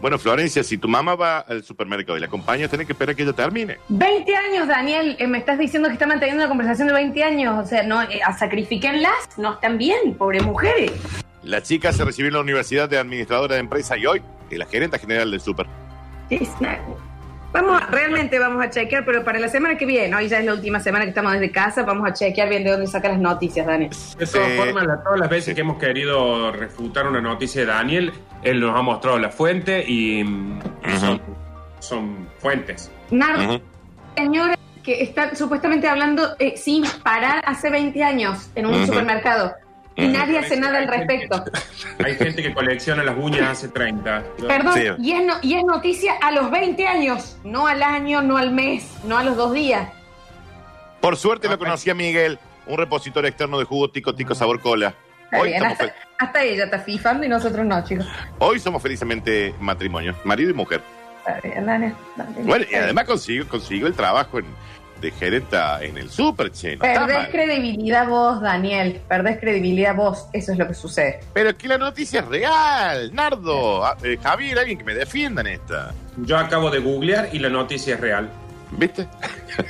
Bueno, 0.00 0.18
Florencia, 0.18 0.62
si 0.64 0.78
tu 0.78 0.88
mamá 0.88 1.14
va 1.14 1.38
al 1.40 1.62
supermercado 1.62 2.16
y 2.16 2.20
la 2.20 2.26
acompañas, 2.26 2.70
tenés 2.70 2.86
que 2.86 2.92
esperar 2.94 3.14
que 3.14 3.22
ella 3.22 3.34
termine. 3.34 3.76
20 3.88 4.34
años, 4.34 4.66
Daniel. 4.66 5.14
Eh, 5.18 5.26
me 5.26 5.36
estás 5.38 5.58
diciendo 5.58 5.88
que 5.88 5.92
está 5.94 6.06
manteniendo 6.06 6.42
una 6.42 6.48
conversación 6.48 6.88
de 6.88 6.94
20 6.94 7.22
años. 7.22 7.62
O 7.62 7.68
sea, 7.68 7.82
no, 7.82 8.00
eh, 8.02 8.20
sacrifiquenlas. 8.38 9.12
No 9.36 9.54
están 9.54 9.76
bien, 9.76 10.14
pobres 10.14 10.42
mujeres. 10.42 10.92
La 11.42 11.62
chica 11.62 11.92
se 11.92 12.04
recibió 12.04 12.28
en 12.28 12.34
la 12.34 12.40
Universidad 12.40 12.88
de 12.88 12.98
Administradora 12.98 13.54
de 13.56 13.60
Empresa 13.60 13.96
y 13.98 14.06
hoy 14.06 14.22
es 14.50 14.58
la 14.58 14.66
gerenta 14.66 14.98
general 14.98 15.30
del 15.30 15.40
super. 15.40 15.66
Es 16.30 16.48
una- 16.60 16.78
Vamos, 17.52 17.82
a- 17.82 17.86
realmente 17.86 18.38
vamos 18.38 18.64
a 18.64 18.70
chequear, 18.70 19.04
pero 19.04 19.24
para 19.24 19.40
la 19.40 19.48
semana 19.48 19.76
que 19.76 19.84
viene, 19.84 20.14
hoy 20.14 20.28
ya 20.28 20.38
es 20.38 20.44
la 20.44 20.54
última 20.54 20.78
semana 20.78 21.04
que 21.04 21.08
estamos 21.10 21.32
desde 21.32 21.50
casa, 21.50 21.82
vamos 21.82 22.08
a 22.08 22.12
chequear 22.12 22.48
bien 22.48 22.62
de 22.62 22.70
dónde 22.70 22.86
sacan 22.86 23.12
las 23.12 23.20
noticias, 23.20 23.66
Daniel. 23.66 23.90
De 24.18 24.26
todas 24.26 24.48
Sí. 24.48 24.56
formas, 24.56 24.86
la- 24.86 25.02
todas 25.02 25.18
las 25.20 25.28
veces 25.28 25.44
Sí. 25.46 25.54
que 25.56 25.60
hemos 25.62 25.78
querido 25.78 26.52
refutar 26.52 27.08
una 27.08 27.20
noticia 27.20 27.62
de 27.62 27.66
Daniel, 27.66 28.12
él 28.42 28.60
nos 28.60 28.78
ha 28.78 28.82
mostrado 28.82 29.18
la 29.18 29.30
fuente 29.30 29.84
y, 29.86 30.22
mm, 30.22 30.58
y 30.94 30.96
son, 30.98 31.20
son 31.80 32.28
fuentes. 32.38 32.90
Nardo, 33.10 33.60
señora 34.16 34.56
que 34.84 35.02
está 35.02 35.34
supuestamente 35.34 35.88
hablando 35.88 36.36
eh, 36.38 36.56
sin 36.56 36.84
parar 37.02 37.42
hace 37.44 37.68
20 37.68 38.02
años 38.02 38.48
en 38.54 38.66
un 38.66 38.86
supermercado 38.86 39.52
y 39.96 40.08
nadie 40.08 40.38
hace 40.38 40.56
nada 40.56 40.78
al 40.78 40.88
respecto. 40.88 41.44
Hay 42.04 42.14
gente 42.14 42.42
que 42.42 42.54
colecciona 42.54 43.02
las 43.02 43.16
uñas 43.18 43.50
hace 43.50 43.68
30. 43.68 44.22
Perdón, 44.46 44.74
Sí. 44.74 44.82
y, 44.98 45.12
es 45.12 45.24
no- 45.24 45.34
y 45.42 45.54
es 45.54 45.64
noticia 45.64 46.14
a 46.22 46.30
los 46.32 46.50
20 46.50 46.86
años, 46.86 47.36
no 47.44 47.66
al 47.66 47.82
año, 47.82 48.22
no 48.22 48.36
al 48.36 48.52
mes, 48.52 48.88
no 49.04 49.18
a 49.18 49.24
los 49.24 49.36
dos 49.36 49.52
días. 49.52 49.88
Por 51.00 51.16
suerte 51.16 51.48
lo 51.48 51.58
conocí 51.58 51.90
a 51.90 51.94
Miguel, 51.94 52.38
un 52.66 52.78
repositorio 52.78 53.28
externo 53.28 53.58
de 53.58 53.64
jugo 53.64 53.90
tico 53.90 54.14
tico 54.14 54.34
sabor 54.34 54.60
cola. 54.60 54.94
Está 55.24 55.40
Hoy, 55.40 55.48
bien, 55.50 55.62
hasta, 56.18 56.42
ella 56.42 56.64
está 56.64 56.80
fifando 56.80 57.24
y 57.24 57.28
nosotros 57.28 57.64
no, 57.64 57.82
chicos. 57.84 58.06
hoy 58.38 58.58
somos 58.58 58.82
felizmente 58.82 59.54
matrimonio, 59.60 60.14
marido 60.24 60.50
y 60.50 60.54
mujer. 60.54 60.82
Está 61.18 61.40
bien, 61.46 61.64
Daniel, 61.66 61.94
Daniel. 62.16 62.42
Bueno, 62.44 62.64
y 62.70 62.74
además 62.74 63.04
consigo, 63.04 63.46
consigo 63.48 63.86
el 63.86 63.94
trabajo 63.94 64.38
en- 64.38 64.46
de 65.00 65.10
gerenta 65.12 65.82
en 65.82 65.96
el 65.96 66.10
super, 66.10 66.50
che. 66.52 66.76
no 66.76 66.80
Perdés 66.82 67.16
mal. 67.16 67.30
credibilidad 67.30 68.06
vos, 68.08 68.40
Daniel. 68.40 69.00
Perdés 69.08 69.38
credibilidad 69.40 69.94
vos. 69.94 70.26
Eso 70.32 70.52
es 70.52 70.58
lo 70.58 70.66
que 70.68 70.74
sucede. 70.74 71.20
Pero 71.32 71.50
es 71.50 71.56
que 71.56 71.68
la 71.68 71.78
noticia 71.78 72.20
es 72.20 72.26
real, 72.26 73.14
Nardo. 73.14 73.84
Ah, 73.84 73.96
eh, 74.02 74.18
Javier, 74.22 74.58
alguien 74.58 74.78
que 74.78 74.84
me 74.84 74.94
defienda 74.94 75.40
en 75.40 75.48
esta. 75.48 75.94
Yo 76.18 76.36
acabo 76.38 76.70
de 76.70 76.78
googlear 76.80 77.28
y 77.32 77.38
la 77.38 77.48
noticia 77.48 77.94
es 77.94 78.00
real. 78.00 78.28
¿Viste? 78.72 79.08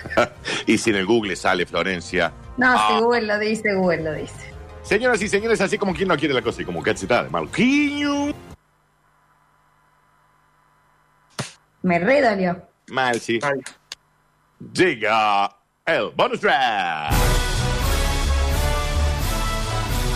y 0.66 0.76
si 0.76 0.90
en 0.90 0.96
el 0.96 1.06
Google 1.06 1.34
sale 1.36 1.64
Florencia. 1.66 2.32
No, 2.56 2.66
Ah. 2.76 2.88
si 2.96 3.02
Google 3.02 3.22
lo 3.22 3.38
dice, 3.38 3.74
Google 3.74 4.02
lo 4.02 4.12
dice. 4.12 4.50
Señoras 4.82 5.22
y 5.22 5.28
señores, 5.28 5.60
así 5.60 5.78
como 5.78 5.94
quien 5.94 6.08
no 6.08 6.16
quiere 6.16 6.34
la 6.34 6.42
cosa 6.42 6.62
y 6.62 6.64
como 6.64 6.82
cachetada 6.82 7.24
de 7.24 7.30
Marquinhos. 7.30 8.34
Me 11.82 11.98
redolió. 11.98 12.62
Mal, 12.88 13.20
sí. 13.20 13.38
Ay, 13.42 13.60
Llega 14.60 15.56
el 15.86 16.10
bonus 16.14 16.40
track. 16.40 17.12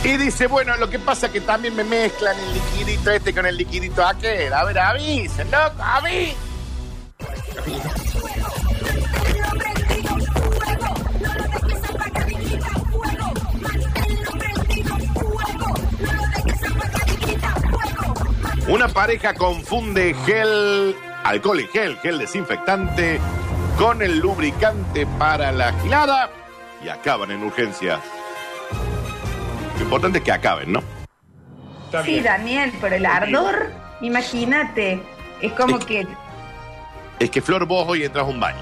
Y 0.04 0.18
dice, 0.18 0.46
bueno, 0.48 0.76
lo 0.76 0.90
que 0.90 0.98
pasa 0.98 1.26
es 1.26 1.32
que 1.32 1.40
también 1.40 1.74
me 1.74 1.82
mezclan 1.82 2.36
el 2.38 2.52
liquidito 2.52 3.10
este 3.10 3.32
con 3.32 3.46
el 3.46 3.56
liquidito 3.56 4.04
aquel. 4.04 4.52
A 4.52 4.64
ver, 4.64 4.78
avisen, 4.78 5.50
loco, 5.50 5.82
avisen. 5.82 6.36
Una 18.68 18.88
pareja 18.88 19.34
confunde 19.34 20.14
gel, 20.26 20.96
alcohol 21.22 21.60
y 21.60 21.66
gel, 21.68 21.96
gel 21.98 22.18
desinfectante, 22.18 23.20
con 23.78 24.02
el 24.02 24.19
lubricante 24.19 25.07
para 25.19 25.52
la 25.52 25.73
gilada 25.81 26.31
y 26.85 26.88
acaban 26.88 27.31
en 27.31 27.43
urgencias. 27.43 28.00
Lo 29.78 29.83
importante 29.85 30.19
es 30.19 30.25
que 30.25 30.33
acaben, 30.33 30.73
¿no? 30.73 30.83
está 31.87 32.02
Sí, 32.04 32.12
bien. 32.12 32.25
Daniel, 32.25 32.73
pero 32.81 32.97
el 32.97 33.07
ardor, 33.07 33.71
imagínate. 34.00 35.00
Es 35.40 35.52
como 35.52 35.78
Es 35.78 35.85
que 35.85 36.07
Es 37.19 37.31
que 37.31 37.43
Flor, 37.43 37.66
vos 37.66 37.85
hoy 37.88 38.04
entras 38.04 38.25
a 38.25 38.28
un 38.28 38.38
baño. 38.40 38.59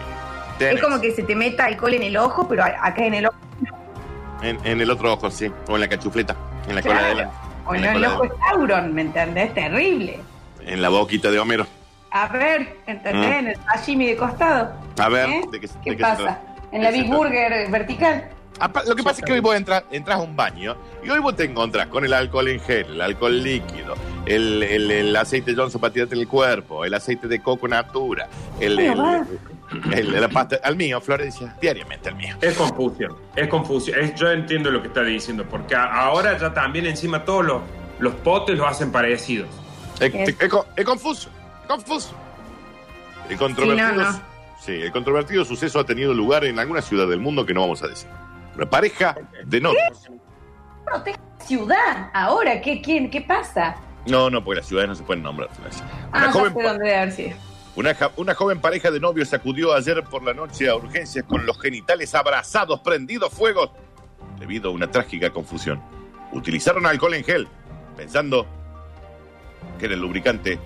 Tenés 0.59 0.77
es 0.77 0.83
como 0.83 1.01
que 1.01 1.13
se 1.13 1.23
te 1.23 1.35
meta 1.35 1.65
alcohol 1.67 1.95
en 1.95 2.03
el 2.03 2.17
ojo, 2.17 2.47
pero 2.49 2.63
a- 2.65 2.75
acá 2.87 3.05
en 3.05 3.15
el 3.15 3.27
ojo. 3.27 3.37
en, 4.43 4.59
en 4.67 4.81
el 4.81 4.91
otro 4.91 5.13
ojo, 5.13 5.31
sí. 5.31 5.51
O 5.69 5.75
en 5.75 5.81
la 5.81 5.89
cachufleta. 5.89 6.35
En 6.69 6.75
la 6.75 6.83
cola 6.83 7.01
de 7.01 7.07
adelante. 7.07 7.35
O 7.67 7.75
En 7.75 7.77
en 7.77 7.83
la 7.85 7.91
el 7.91 7.95
cola 7.97 8.15
ojo 8.15 8.23
de- 8.23 8.29
es 8.29 8.35
Sauron, 8.49 8.95
¿me 8.95 9.03
entendés? 9.03 9.55
Terrible. 9.55 10.21
En 10.65 10.83
la 10.83 10.89
boquita 10.89 11.31
de 11.31 11.39
Homero. 11.39 11.67
A 12.13 12.29
ver, 12.29 12.77
¿entendés? 12.87 13.15
Mm. 13.27 13.33
En 13.39 13.47
el 13.49 13.57
sashimi 13.65 14.07
de 14.07 14.17
costado. 14.17 14.73
A 14.99 15.09
ver, 15.09 15.29
¿Eh? 15.31 15.43
¿de 15.51 15.61
qué, 15.61 15.67
de 15.67 15.73
¿Qué 15.83 15.91
qué 15.91 15.97
se 15.97 16.03
pasa? 16.03 16.41
En 16.71 16.83
la 16.83 16.91
¿Qué 16.91 16.97
se 16.97 17.03
Big? 17.03 17.13
Burger 17.13 17.71
vertical. 17.71 18.29
Lo 18.87 18.95
que 18.95 19.03
pasa 19.03 19.21
es 19.21 19.25
que 19.27 19.33
hoy 19.33 19.41
vos 19.41 19.57
entras, 19.57 19.83
entras 19.91 20.19
a 20.19 20.23
un 20.23 20.37
baño 20.37 20.77
y 21.03 21.09
hoy 21.09 21.19
vos 21.21 21.35
te 21.35 21.45
encontrás 21.45 21.87
con 21.89 22.05
el 22.05 22.13
alcohol 22.13 22.47
en 22.49 22.61
gel, 22.61 22.87
el 22.93 23.01
alcohol 23.01 23.43
líquido, 23.43 23.95
el, 24.27 24.63
el- 24.63 24.91
el 24.91 25.17
aceite 25.17 25.55
Johnson 25.57 25.81
para 25.81 25.93
tirarte 25.93 26.15
en 26.15 26.21
el 26.21 26.29
cuerpo, 26.29 26.85
el 26.85 26.93
aceite 26.95 27.27
de 27.27 27.41
coco 27.41 27.67
natura, 27.67 28.29
el, 28.61 28.79
el- 28.79 30.21
la 30.21 30.29
pasta, 30.29 30.61
al 30.63 30.77
mío, 30.77 31.01
Florencia, 31.01 31.57
diariamente 31.61 32.11
al 32.11 32.15
mío. 32.17 32.37
Es 32.41 32.55
confusión, 32.55 33.17
es 33.35 33.49
confusión. 33.49 33.99
Es- 33.99 34.15
yo 34.15 34.31
entiendo 34.31 34.71
lo 34.71 34.81
que 34.83 34.89
está 34.89 35.03
diciendo, 35.03 35.45
porque 35.49 35.75
a- 35.75 35.87
ahora 36.05 36.39
ya 36.39 36.53
también 36.53 36.87
encima 36.87 37.25
todos 37.25 37.45
los, 37.45 37.63
los 37.99 38.15
potes 38.17 38.57
los 38.57 38.69
hacen 38.69 38.93
parecidos. 38.93 39.49
Es, 39.99 40.15
Es- 40.15 40.37
es 40.41 40.49
co- 40.49 40.67
es 40.77 40.85
confuso, 40.85 41.31
confuso. 41.77 42.15
El 43.29 43.39
controvertido, 43.39 43.89
Sí, 43.89 43.97
no, 43.97 44.13
no. 44.13 44.21
sí, 44.61 44.73
el 44.73 44.93
controvertido 44.93 45.45
suceso 45.45 45.79
ha 45.81 45.85
tenido 45.85 46.13
lugar 46.13 46.45
en 46.45 46.59
alguna 46.59 46.83
ciudad 46.83 47.07
del 47.09 47.21
mundo 47.21 47.47
que 47.47 47.55
no 47.55 47.61
vamos 47.63 47.83
a 47.83 47.89
decir. 47.89 48.09
Una 48.57 48.67
pareja 48.69 49.17
de 49.45 49.61
novios. 49.61 50.11
Protege 50.85 51.19
la 51.39 51.45
ciudad. 51.47 52.11
Ahora, 52.13 52.61
¿qué, 52.61 52.81
quién, 52.83 53.09
¿qué 53.11 53.23
pasa? 53.23 53.77
No, 54.07 54.29
no, 54.29 54.43
porque 54.45 54.59
las 54.61 54.67
ciudades 54.67 54.89
no 54.91 54.95
se 54.97 55.03
pueden 55.05 55.23
nombrar. 55.23 55.49
Ah, 56.13 56.19
Una 56.19 56.27
ya 56.27 56.33
joven 56.33 56.55
sé 56.55 56.63
dónde. 56.63 57.37
Una, 57.75 57.95
ja- 57.95 58.11
una 58.17 58.35
joven 58.35 58.61
pareja 58.61 58.91
de 58.91 59.01
novios 59.01 59.33
acudió 59.33 59.73
ayer 59.75 60.03
por 60.05 60.23
la 60.23 60.35
noche 60.35 60.69
a 60.69 60.75
urgencias 60.75 61.25
con 61.25 61.47
los 61.47 61.59
genitales 61.59 62.15
abrazados, 62.15 62.81
prendidos 62.81 63.33
fuegos, 63.33 63.71
debido 64.39 64.69
a 64.71 64.73
una 64.73 64.91
trágica 64.91 65.31
confusión. 65.31 65.81
Utilizaron 66.33 66.85
alcohol 66.85 67.15
en 67.15 67.25
gel, 67.25 67.49
pensando 67.97 68.47
que 69.79 69.87
era 69.87 69.95
el 69.95 70.01
lubricante 70.01 70.59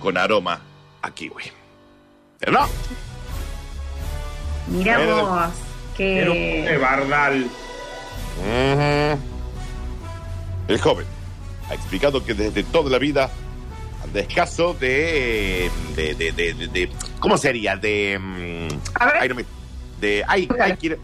con 0.00 0.16
aroma 0.16 0.60
a 1.02 1.10
kiwi. 1.10 1.44
Pero 2.38 2.52
no, 2.52 2.68
Mira 4.68 5.00
Era- 5.00 5.14
vos, 5.22 5.50
Era 5.98 6.30
un 6.30 6.36
que... 6.36 6.60
pote 6.64 6.78
bardal. 6.78 7.46
el 10.68 10.80
joven 10.80 11.06
ha 11.70 11.74
explicado 11.74 12.24
que 12.24 12.34
desde 12.34 12.62
toda 12.64 12.90
la 12.90 12.98
vida 12.98 13.30
anda 14.02 14.20
escaso 14.20 14.74
de, 14.74 15.70
de, 15.94 16.14
de, 16.14 16.32
de- 16.32 16.54
de- 16.54 16.66
de- 16.68 16.90
¿cómo 17.20 17.38
sería? 17.38 17.76
De, 17.76 18.18
mm, 18.20 18.68
A 19.00 19.06
ver. 19.06 19.14
ay, 19.20 19.28
no 19.28 19.34
me- 19.36 19.44
de, 20.00 20.24
ay, 20.28 20.48
ay, 20.60 20.76
quiero, 20.76 20.96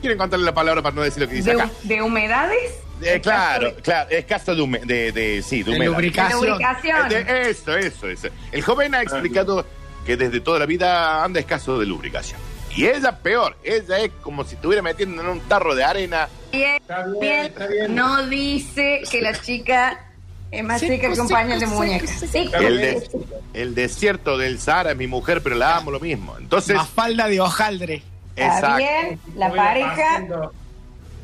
quiero 0.00 0.14
encontrarle 0.14 0.44
la 0.44 0.54
palabra 0.54 0.82
para 0.82 0.94
no 0.94 1.02
decir 1.02 1.22
lo 1.22 1.28
que 1.28 1.36
dice 1.36 1.54
de, 1.54 1.62
acá. 1.62 1.70
de 1.84 2.02
humedades. 2.02 2.72
Eh, 3.02 3.20
claro, 3.20 3.74
claro, 3.82 4.10
escaso 4.10 4.54
de, 4.54 4.62
hume- 4.62 4.80
de, 4.84 5.12
de- 5.12 5.42
sí, 5.42 5.62
de 5.62 5.70
De 5.72 5.76
humedad. 5.76 5.84
De 5.84 5.86
lubricación. 5.96 6.46
lubricación. 6.46 7.12
Eh, 7.12 7.24
de- 7.24 7.50
eso, 7.50 7.76
eso, 7.76 8.08
eso. 8.08 8.28
El 8.52 8.62
joven 8.62 8.94
ha 8.94 9.02
explicado 9.02 9.64
que 10.06 10.16
desde 10.16 10.40
toda 10.40 10.58
la 10.58 10.66
vida 10.66 11.22
anda 11.24 11.40
escaso 11.40 11.78
de 11.78 11.86
lubricación. 11.86 12.38
Y 12.74 12.86
ella 12.86 13.18
peor, 13.18 13.56
ella 13.64 13.98
es 13.98 14.10
como 14.22 14.44
si 14.44 14.54
estuviera 14.54 14.80
metiendo 14.82 15.22
en 15.22 15.28
un 15.28 15.40
tarro 15.40 15.74
de 15.74 15.82
arena. 15.82 16.28
Bien, 16.52 16.76
Está 16.80 17.04
bien, 17.20 17.46
está 17.46 17.66
bien. 17.66 17.94
No 17.94 18.26
dice 18.26 19.02
que 19.10 19.20
la 19.22 19.32
chica 19.40 20.04
es 20.52 20.62
más 20.64 20.80
seca 20.80 21.12
que 21.12 21.20
un 21.20 21.28
pañal 21.28 21.58
de 21.60 21.66
muñeca. 21.66 22.06
El, 22.32 22.76
de- 22.78 23.08
el 23.54 23.74
desierto 23.74 24.38
del 24.38 24.60
Sahara 24.60 24.92
es 24.92 24.96
mi 24.96 25.06
mujer, 25.08 25.42
pero 25.42 25.56
la 25.56 25.76
amo 25.78 25.90
lo 25.90 25.98
mismo. 26.00 26.36
Entonces, 26.38 26.76
Más 26.76 26.88
falda 26.88 27.26
de 27.28 27.40
hojaldre. 27.40 28.02
Está 28.36 28.54
exacto. 28.54 28.76
bien, 28.76 29.20
la 29.36 29.52
pareja. 29.52 30.24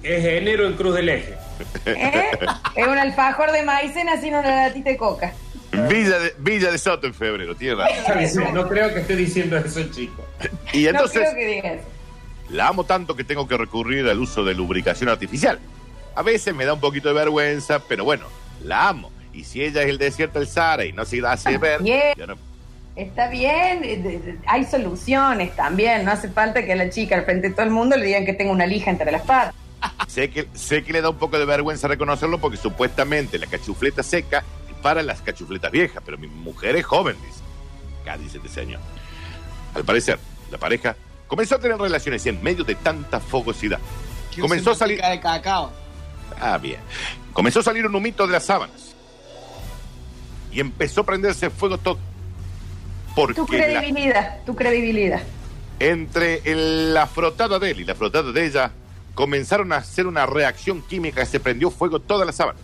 Es 0.06 0.24
enero 0.24 0.66
en 0.66 0.74
Cruz 0.74 0.94
del 0.94 1.08
Eje. 1.08 1.34
¿eh? 1.84 2.30
es 2.76 2.86
un 2.86 2.98
alfajor 2.98 3.50
de 3.52 3.62
maicena 3.62 4.20
sin 4.20 4.34
una 4.34 4.68
latita 4.68 4.90
de 4.90 4.96
coca. 4.96 5.32
Villa 5.72 6.18
de, 6.18 6.32
Villa 6.38 6.70
de 6.70 6.78
Soto 6.78 7.06
en 7.06 7.14
febrero, 7.14 7.54
tiene 7.56 7.74
razón. 7.74 8.18
Está 8.18 8.40
bien, 8.40 8.54
No 8.54 8.68
creo 8.68 8.94
que 8.94 9.00
esté 9.00 9.16
diciendo 9.16 9.56
eso, 9.56 9.82
chico. 9.90 10.24
Y 10.72 10.84
no 10.84 10.90
entonces 10.90 11.20
creo 11.20 11.34
que 11.34 11.46
digas. 11.46 11.78
la 12.50 12.68
amo 12.68 12.84
tanto 12.84 13.16
que 13.16 13.24
tengo 13.24 13.48
que 13.48 13.56
recurrir 13.56 14.08
al 14.08 14.18
uso 14.20 14.44
de 14.44 14.54
lubricación 14.54 15.08
artificial. 15.10 15.58
A 16.14 16.22
veces 16.22 16.54
me 16.54 16.64
da 16.64 16.72
un 16.72 16.80
poquito 16.80 17.08
de 17.08 17.14
vergüenza, 17.14 17.80
pero 17.80 18.04
bueno, 18.04 18.26
la 18.62 18.88
amo. 18.88 19.10
Y 19.34 19.44
si 19.44 19.62
ella 19.62 19.82
es 19.82 19.88
el 19.88 19.98
desierto 19.98 20.38
del 20.38 20.48
Sahara 20.48 20.84
y 20.86 20.92
no 20.92 21.04
se 21.04 21.20
hace 21.26 21.58
ver, 21.58 21.82
Bien. 21.82 22.14
yo 22.16 22.26
no- 22.26 22.38
Está 22.94 23.28
bien, 23.28 23.80
eh, 23.84 24.36
hay 24.46 24.64
soluciones 24.64 25.54
también. 25.54 26.06
No 26.06 26.12
hace 26.12 26.28
falta 26.30 26.64
que 26.64 26.72
a 26.72 26.76
la 26.76 26.88
chica 26.88 27.16
al 27.16 27.24
frente 27.26 27.48
de 27.48 27.54
todo 27.54 27.64
el 27.66 27.70
mundo 27.70 27.94
le 27.98 28.06
digan 28.06 28.24
que 28.24 28.32
tenga 28.32 28.50
una 28.52 28.66
lija 28.66 28.90
entre 28.90 29.12
las 29.12 29.20
patas. 29.22 29.54
Sé, 30.08 30.30
que, 30.30 30.48
sé 30.54 30.82
que 30.84 30.92
le 30.92 31.00
da 31.00 31.10
un 31.10 31.16
poco 31.18 31.38
de 31.38 31.44
vergüenza 31.44 31.88
reconocerlo 31.88 32.38
porque 32.38 32.56
supuestamente 32.56 33.38
la 33.38 33.46
cachufleta 33.46 34.02
seca 34.02 34.44
es 34.68 34.74
para 34.82 35.02
las 35.02 35.20
cachufletas 35.22 35.70
viejas, 35.70 36.02
pero 36.04 36.18
mi 36.18 36.26
mujer 36.28 36.76
es 36.76 36.84
joven, 36.84 37.16
dice. 37.26 37.40
Acá 38.02 38.16
dice 38.18 38.38
este 38.38 38.48
señor. 38.48 38.80
Al 39.74 39.84
parecer, 39.84 40.18
la 40.50 40.58
pareja 40.58 40.96
comenzó 41.26 41.56
a 41.56 41.58
tener 41.58 41.76
relaciones 41.78 42.24
y 42.24 42.28
en 42.30 42.42
medio 42.42 42.64
de 42.64 42.74
tanta 42.76 43.20
fogosidad. 43.20 43.78
Comenzó 44.40 44.70
a 44.72 44.74
salir. 44.74 45.00
manteca 45.00 45.10
de 45.32 45.38
cacao. 45.40 45.72
Ah, 46.40 46.58
bien. 46.58 46.78
Comenzó 47.32 47.60
a 47.60 47.62
salir 47.62 47.86
un 47.86 47.94
humito 47.94 48.26
de 48.26 48.32
las 48.32 48.44
sábanas. 48.44 48.94
Y 50.52 50.60
empezó 50.60 51.02
a 51.02 51.06
prenderse 51.06 51.50
fuego 51.50 51.78
todo. 51.78 51.98
Porque 53.14 53.34
Tu 53.34 53.42
la- 53.42 53.48
credibilidad, 53.48 54.44
tu 54.44 54.54
credibilidad. 54.54 55.22
entre 55.78 56.40
el- 56.44 56.94
la 56.94 57.06
frotada 57.06 57.58
de 57.58 57.70
él 57.70 57.80
y 57.80 57.84
la 57.84 57.94
frotada 57.94 58.30
de 58.32 58.46
ella 58.46 58.70
comenzaron 59.16 59.72
a 59.72 59.78
hacer 59.78 60.06
una 60.06 60.26
reacción 60.26 60.82
química 60.82 61.22
que 61.22 61.26
se 61.26 61.40
prendió 61.40 61.70
fuego 61.72 61.98
toda 61.98 62.24
la 62.24 62.32
sábana. 62.32 62.58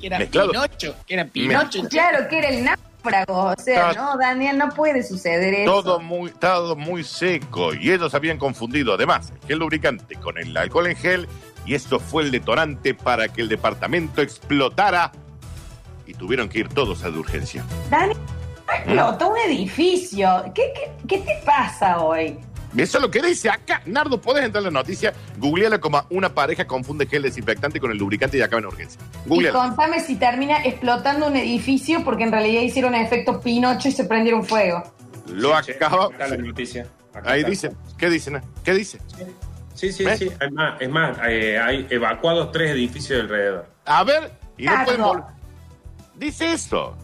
Que 0.00 0.06
era 0.06 0.18
Mezclado. 0.18 0.52
Pinocho. 0.52 0.94
Que 1.04 1.14
era 1.14 1.24
Pinocho. 1.26 1.82
Claro 1.90 2.28
que 2.28 2.38
era 2.38 2.48
el 2.48 2.64
náufrago. 2.64 3.54
O 3.58 3.60
sea, 3.60 3.92
no, 3.92 4.16
Daniel, 4.16 4.56
no 4.56 4.70
puede 4.70 5.02
suceder 5.02 5.52
eso. 5.52 5.82
Todo 5.82 6.00
muy, 6.00 6.30
todo 6.30 6.76
muy 6.76 7.02
seco 7.02 7.74
y 7.74 7.90
ellos 7.90 8.14
habían 8.14 8.38
confundido 8.38 8.94
además 8.94 9.32
el 9.42 9.48
gel 9.48 9.58
lubricante 9.58 10.14
con 10.14 10.38
el 10.38 10.56
alcohol 10.56 10.86
en 10.86 10.96
gel 10.96 11.28
y 11.66 11.74
eso 11.74 11.98
fue 11.98 12.22
el 12.22 12.30
detonante 12.30 12.94
para 12.94 13.28
que 13.28 13.42
el 13.42 13.48
departamento 13.48 14.22
explotara 14.22 15.10
y 16.06 16.14
tuvieron 16.14 16.48
que 16.48 16.60
ir 16.60 16.68
todos 16.68 17.02
a 17.02 17.10
de 17.10 17.18
urgencia. 17.18 17.64
Daniel, 17.90 18.16
explotó 18.72 19.30
un 19.30 19.38
edificio. 19.38 20.44
¿Qué, 20.54 20.72
qué, 20.72 20.92
qué 21.08 21.18
te 21.18 21.42
pasa 21.44 21.98
hoy? 21.98 22.38
Eso 22.76 22.98
es 22.98 23.02
lo 23.02 23.10
que 23.10 23.20
dice 23.20 23.50
acá. 23.50 23.82
Nardo, 23.86 24.20
puedes 24.20 24.44
entrar 24.44 24.60
en 24.64 24.72
la 24.72 24.80
noticia, 24.80 25.12
googleala 25.38 25.78
como 25.80 26.04
una 26.10 26.32
pareja 26.34 26.66
confunde 26.66 27.06
gel 27.06 27.22
desinfectante 27.22 27.80
con 27.80 27.90
el 27.90 27.98
lubricante 27.98 28.38
y 28.38 28.42
acaba 28.42 28.60
en 28.60 28.66
urgencia. 28.66 29.00
Y 29.26 29.28
Googleala. 29.28 29.58
contame 29.58 30.00
si 30.00 30.16
termina 30.16 30.62
explotando 30.64 31.26
un 31.26 31.36
edificio 31.36 32.04
porque 32.04 32.22
en 32.24 32.32
realidad 32.32 32.62
hicieron 32.62 32.94
efecto 32.94 33.40
Pinocho 33.40 33.88
y 33.88 33.92
se 33.92 34.04
prendieron 34.04 34.44
fuego. 34.44 34.82
Lo 35.26 35.60
Sí, 35.62 35.72
acaba. 35.72 36.06
acá 36.06 36.24
está 36.24 36.28
la 36.28 36.36
noticia. 36.36 36.86
Acá 37.12 37.32
Ahí 37.32 37.40
está. 37.40 37.50
dice. 37.50 37.72
¿Qué 37.98 38.08
dicen? 38.08 38.40
¿Qué 38.64 38.72
dice? 38.72 38.98
Sí, 39.74 39.92
sí, 39.92 40.04
¿Ves? 40.04 40.18
sí. 40.18 40.30
Es 40.40 40.52
más, 40.52 40.80
es 40.80 40.88
más 40.88 41.18
eh, 41.26 41.58
hay 41.58 41.86
evacuados 41.90 42.52
tres 42.52 42.70
edificios 42.70 43.20
alrededor. 43.22 43.66
A 43.86 44.04
ver, 44.04 44.30
y 44.58 44.66
no 44.66 45.26
Dice 46.14 46.52
eso. 46.52 46.96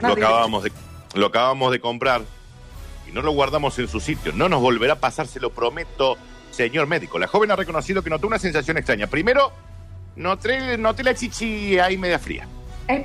No 0.00 0.08
lo 0.08 0.14
acabamos 0.14 0.64
de 0.64 0.72
lo 1.14 1.26
acabamos 1.26 1.70
de 1.72 1.78
comprar 1.80 2.22
no 3.12 3.22
lo 3.22 3.32
guardamos 3.32 3.78
en 3.78 3.88
su 3.88 4.00
sitio. 4.00 4.32
No 4.34 4.48
nos 4.48 4.60
volverá 4.60 4.94
a 4.94 4.98
pasar, 5.00 5.26
se 5.26 5.40
lo 5.40 5.50
prometo, 5.50 6.16
señor 6.50 6.86
médico. 6.86 7.18
La 7.18 7.26
joven 7.26 7.50
ha 7.50 7.56
reconocido 7.56 8.02
que 8.02 8.10
notó 8.10 8.26
una 8.26 8.38
sensación 8.38 8.76
extraña. 8.78 9.06
Primero, 9.06 9.52
noté, 10.16 10.76
noté 10.78 11.02
la 11.02 11.14
chichi 11.14 11.78
ahí 11.78 11.98
media 11.98 12.18
fría. 12.18 12.46
Eh, 12.88 13.04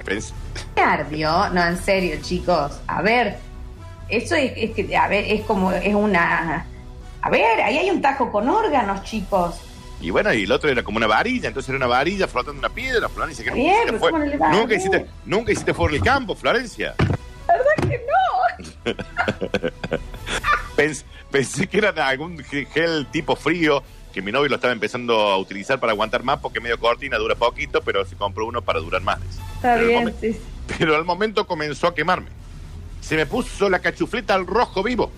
¿Qué 0.76 0.82
ardió? 0.82 1.50
No, 1.50 1.64
en 1.66 1.78
serio, 1.78 2.18
chicos. 2.22 2.80
A 2.88 3.02
ver, 3.02 3.38
eso 4.10 4.36
es, 4.36 4.52
es 4.56 4.72
que, 4.72 4.96
a 4.98 5.08
ver, 5.08 5.26
es 5.28 5.42
como, 5.42 5.72
es 5.72 5.94
una... 5.94 6.66
A 7.22 7.30
ver, 7.30 7.62
ahí 7.62 7.78
hay 7.78 7.90
un 7.90 8.02
tajo 8.02 8.32
con 8.32 8.48
órganos, 8.48 9.04
chicos. 9.04 9.56
Y 10.00 10.12
bueno, 10.12 10.32
y 10.32 10.44
el 10.44 10.52
otro 10.52 10.70
era 10.70 10.84
como 10.84 10.98
una 10.98 11.08
varilla, 11.08 11.48
entonces 11.48 11.70
era 11.70 11.78
una 11.78 11.88
varilla 11.88 12.28
flotando 12.28 12.60
una 12.60 12.70
piedra, 12.70 13.10
Florencia. 13.10 13.44
Que 13.46 13.52
bien, 13.52 13.74
nunca, 13.74 13.86
pero 13.88 14.00
fue- 14.00 14.12
¿cómo 14.12 14.24
no 14.24 14.30
le 14.30 14.38
va 14.38 14.48
a 14.50 14.54
nunca 14.54 14.76
hiciste, 14.76 15.06
nunca 15.26 15.52
hiciste 15.52 15.74
fuera 15.74 15.94
del 15.94 16.04
campo, 16.04 16.36
Florencia. 16.36 16.94
¿Verdad 17.00 17.90
que 17.90 17.98
pensé 21.32 21.68
que 21.68 21.78
era 21.78 22.08
algún 22.08 22.38
ge- 22.44 22.66
gel 22.74 23.08
tipo 23.12 23.36
frío 23.36 23.84
que 24.14 24.22
mi 24.22 24.32
novio 24.32 24.50
lo 24.50 24.56
estaba 24.56 24.74
empezando 24.74 25.20
a 25.20 25.38
utilizar 25.38 25.80
para 25.80 25.92
aguantar 25.92 26.24
más 26.24 26.40
porque 26.40 26.60
medio 26.60 26.80
cortina 26.80 27.18
dura 27.18 27.36
poquito, 27.36 27.82
pero 27.82 28.04
se 28.06 28.16
compró 28.16 28.48
uno 28.48 28.62
para 28.62 28.80
durar 28.80 29.02
más. 29.02 29.20
Está 29.56 29.76
Pero 29.76 29.88
bien, 29.88 30.14
sí, 30.20 30.34
sí. 30.34 30.40
Pero 30.80 30.96
al 30.96 31.06
momento 31.06 31.46
comenzó 31.46 31.88
a 31.88 31.94
quemarme. 31.96 32.30
Se 33.02 33.16
me 33.16 33.26
puso 33.26 33.70
la 33.70 33.80
cachufleta 33.80 34.34
al 34.34 34.48
rojo 34.48 34.82
vivo. 34.82 35.12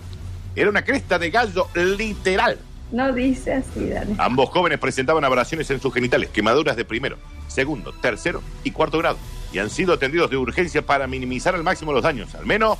Era 0.54 0.68
una 0.68 0.82
cresta 0.82 1.18
de 1.18 1.30
gallo 1.30 1.68
literal. 1.74 2.58
No 2.92 3.12
dice 3.12 3.54
así, 3.54 3.88
Dani. 3.88 4.16
Ambos 4.18 4.50
jóvenes 4.50 4.78
presentaban 4.78 5.24
abrasiones 5.24 5.70
en 5.70 5.80
sus 5.80 5.94
genitales, 5.94 6.28
quemaduras 6.30 6.76
de 6.76 6.84
primero, 6.84 7.16
segundo, 7.48 7.92
tercero 7.92 8.42
y 8.64 8.72
cuarto 8.72 8.98
grado. 8.98 9.16
Y 9.52 9.58
han 9.60 9.70
sido 9.70 9.94
atendidos 9.94 10.28
de 10.30 10.36
urgencia 10.36 10.82
para 10.82 11.06
minimizar 11.06 11.54
al 11.54 11.62
máximo 11.62 11.92
los 11.92 12.02
daños. 12.02 12.34
Al 12.34 12.46
menos 12.46 12.78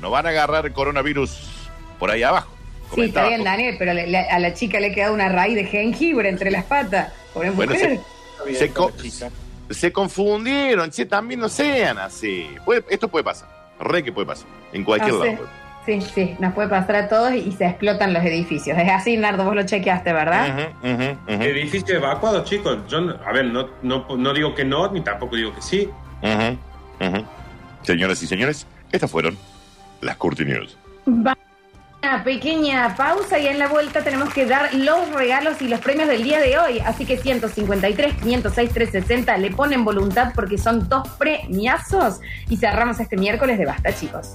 no 0.00 0.10
van 0.10 0.26
a 0.26 0.30
agarrar 0.30 0.72
coronavirus 0.72 1.68
por 1.98 2.10
ahí 2.10 2.22
abajo. 2.22 2.52
Sí, 2.94 3.02
está 3.02 3.26
bien, 3.28 3.42
Daniel, 3.42 3.76
pero 3.78 3.92
le- 3.94 4.06
le- 4.06 4.28
a 4.30 4.38
la 4.38 4.54
chica 4.54 4.78
le 4.78 4.92
queda 4.94 5.10
una 5.10 5.28
raíz 5.28 5.56
de 5.56 5.64
jengibre 5.64 6.28
entre 6.28 6.50
las 6.50 6.64
patas. 6.64 7.12
Pobre 7.34 7.50
Bueno, 7.50 7.72
mujer. 7.72 7.98
Se, 8.54 8.70
co- 8.70 8.92
se 9.70 9.92
confundieron, 9.92 10.90
che, 10.90 11.04
también 11.06 11.40
no 11.40 11.48
sean 11.48 11.98
así. 11.98 12.48
Puede- 12.64 12.84
esto 12.88 13.08
puede 13.08 13.24
pasar, 13.24 13.48
re 13.80 14.04
que 14.04 14.12
puede 14.12 14.26
pasar, 14.26 14.46
en 14.72 14.84
cualquier 14.84 15.14
No 15.14 15.22
sé. 15.22 15.32
lado. 15.32 15.48
Sí, 15.84 16.00
sí, 16.14 16.36
nos 16.40 16.52
puede 16.52 16.68
pasar 16.68 16.96
a 16.96 17.08
todos 17.08 17.32
y 17.32 17.52
se 17.52 17.64
explotan 17.64 18.12
los 18.12 18.24
edificios. 18.24 18.76
Es 18.76 18.88
así, 18.90 19.16
Nardo, 19.16 19.44
vos 19.44 19.54
lo 19.54 19.62
chequeaste, 19.64 20.12
¿verdad? 20.12 20.68
Edificios 21.28 21.90
evacuados, 21.90 22.44
chicos. 22.48 22.78
Yo, 22.88 23.00
no- 23.00 23.16
a 23.24 23.32
ver, 23.32 23.44
no, 23.46 23.68
no, 23.82 24.04
no 24.16 24.32
digo 24.34 24.52
que 24.54 24.64
no, 24.64 24.90
ni 24.92 25.00
tampoco 25.02 25.36
digo 25.36 25.54
que 25.54 25.62
sí. 25.62 25.88
Señoras 27.82 28.22
y 28.22 28.26
señores, 28.26 28.66
estas 28.92 29.10
fueron 29.10 29.36
las 30.06 30.16
Curti. 30.16 30.44
Va- 30.44 31.36
Una 32.02 32.22
pequeña 32.22 32.94
pausa 32.96 33.38
y 33.38 33.46
en 33.48 33.58
la 33.58 33.68
vuelta 33.68 34.02
tenemos 34.04 34.32
que 34.32 34.46
dar 34.46 34.72
los 34.74 35.10
regalos 35.12 35.60
y 35.60 35.68
los 35.68 35.80
premios 35.80 36.08
del 36.08 36.22
día 36.22 36.40
de 36.40 36.56
hoy. 36.58 36.78
Así 36.80 37.04
que 37.04 37.18
153, 37.18 38.14
506, 38.22 38.70
360 38.72 39.36
le 39.38 39.50
ponen 39.50 39.84
voluntad 39.84 40.32
porque 40.34 40.56
son 40.58 40.88
dos 40.88 41.08
premiazos 41.18 42.20
y 42.48 42.56
cerramos 42.56 43.00
este 43.00 43.16
miércoles 43.16 43.58
de 43.58 43.66
basta, 43.66 43.92
chicos. 43.94 44.32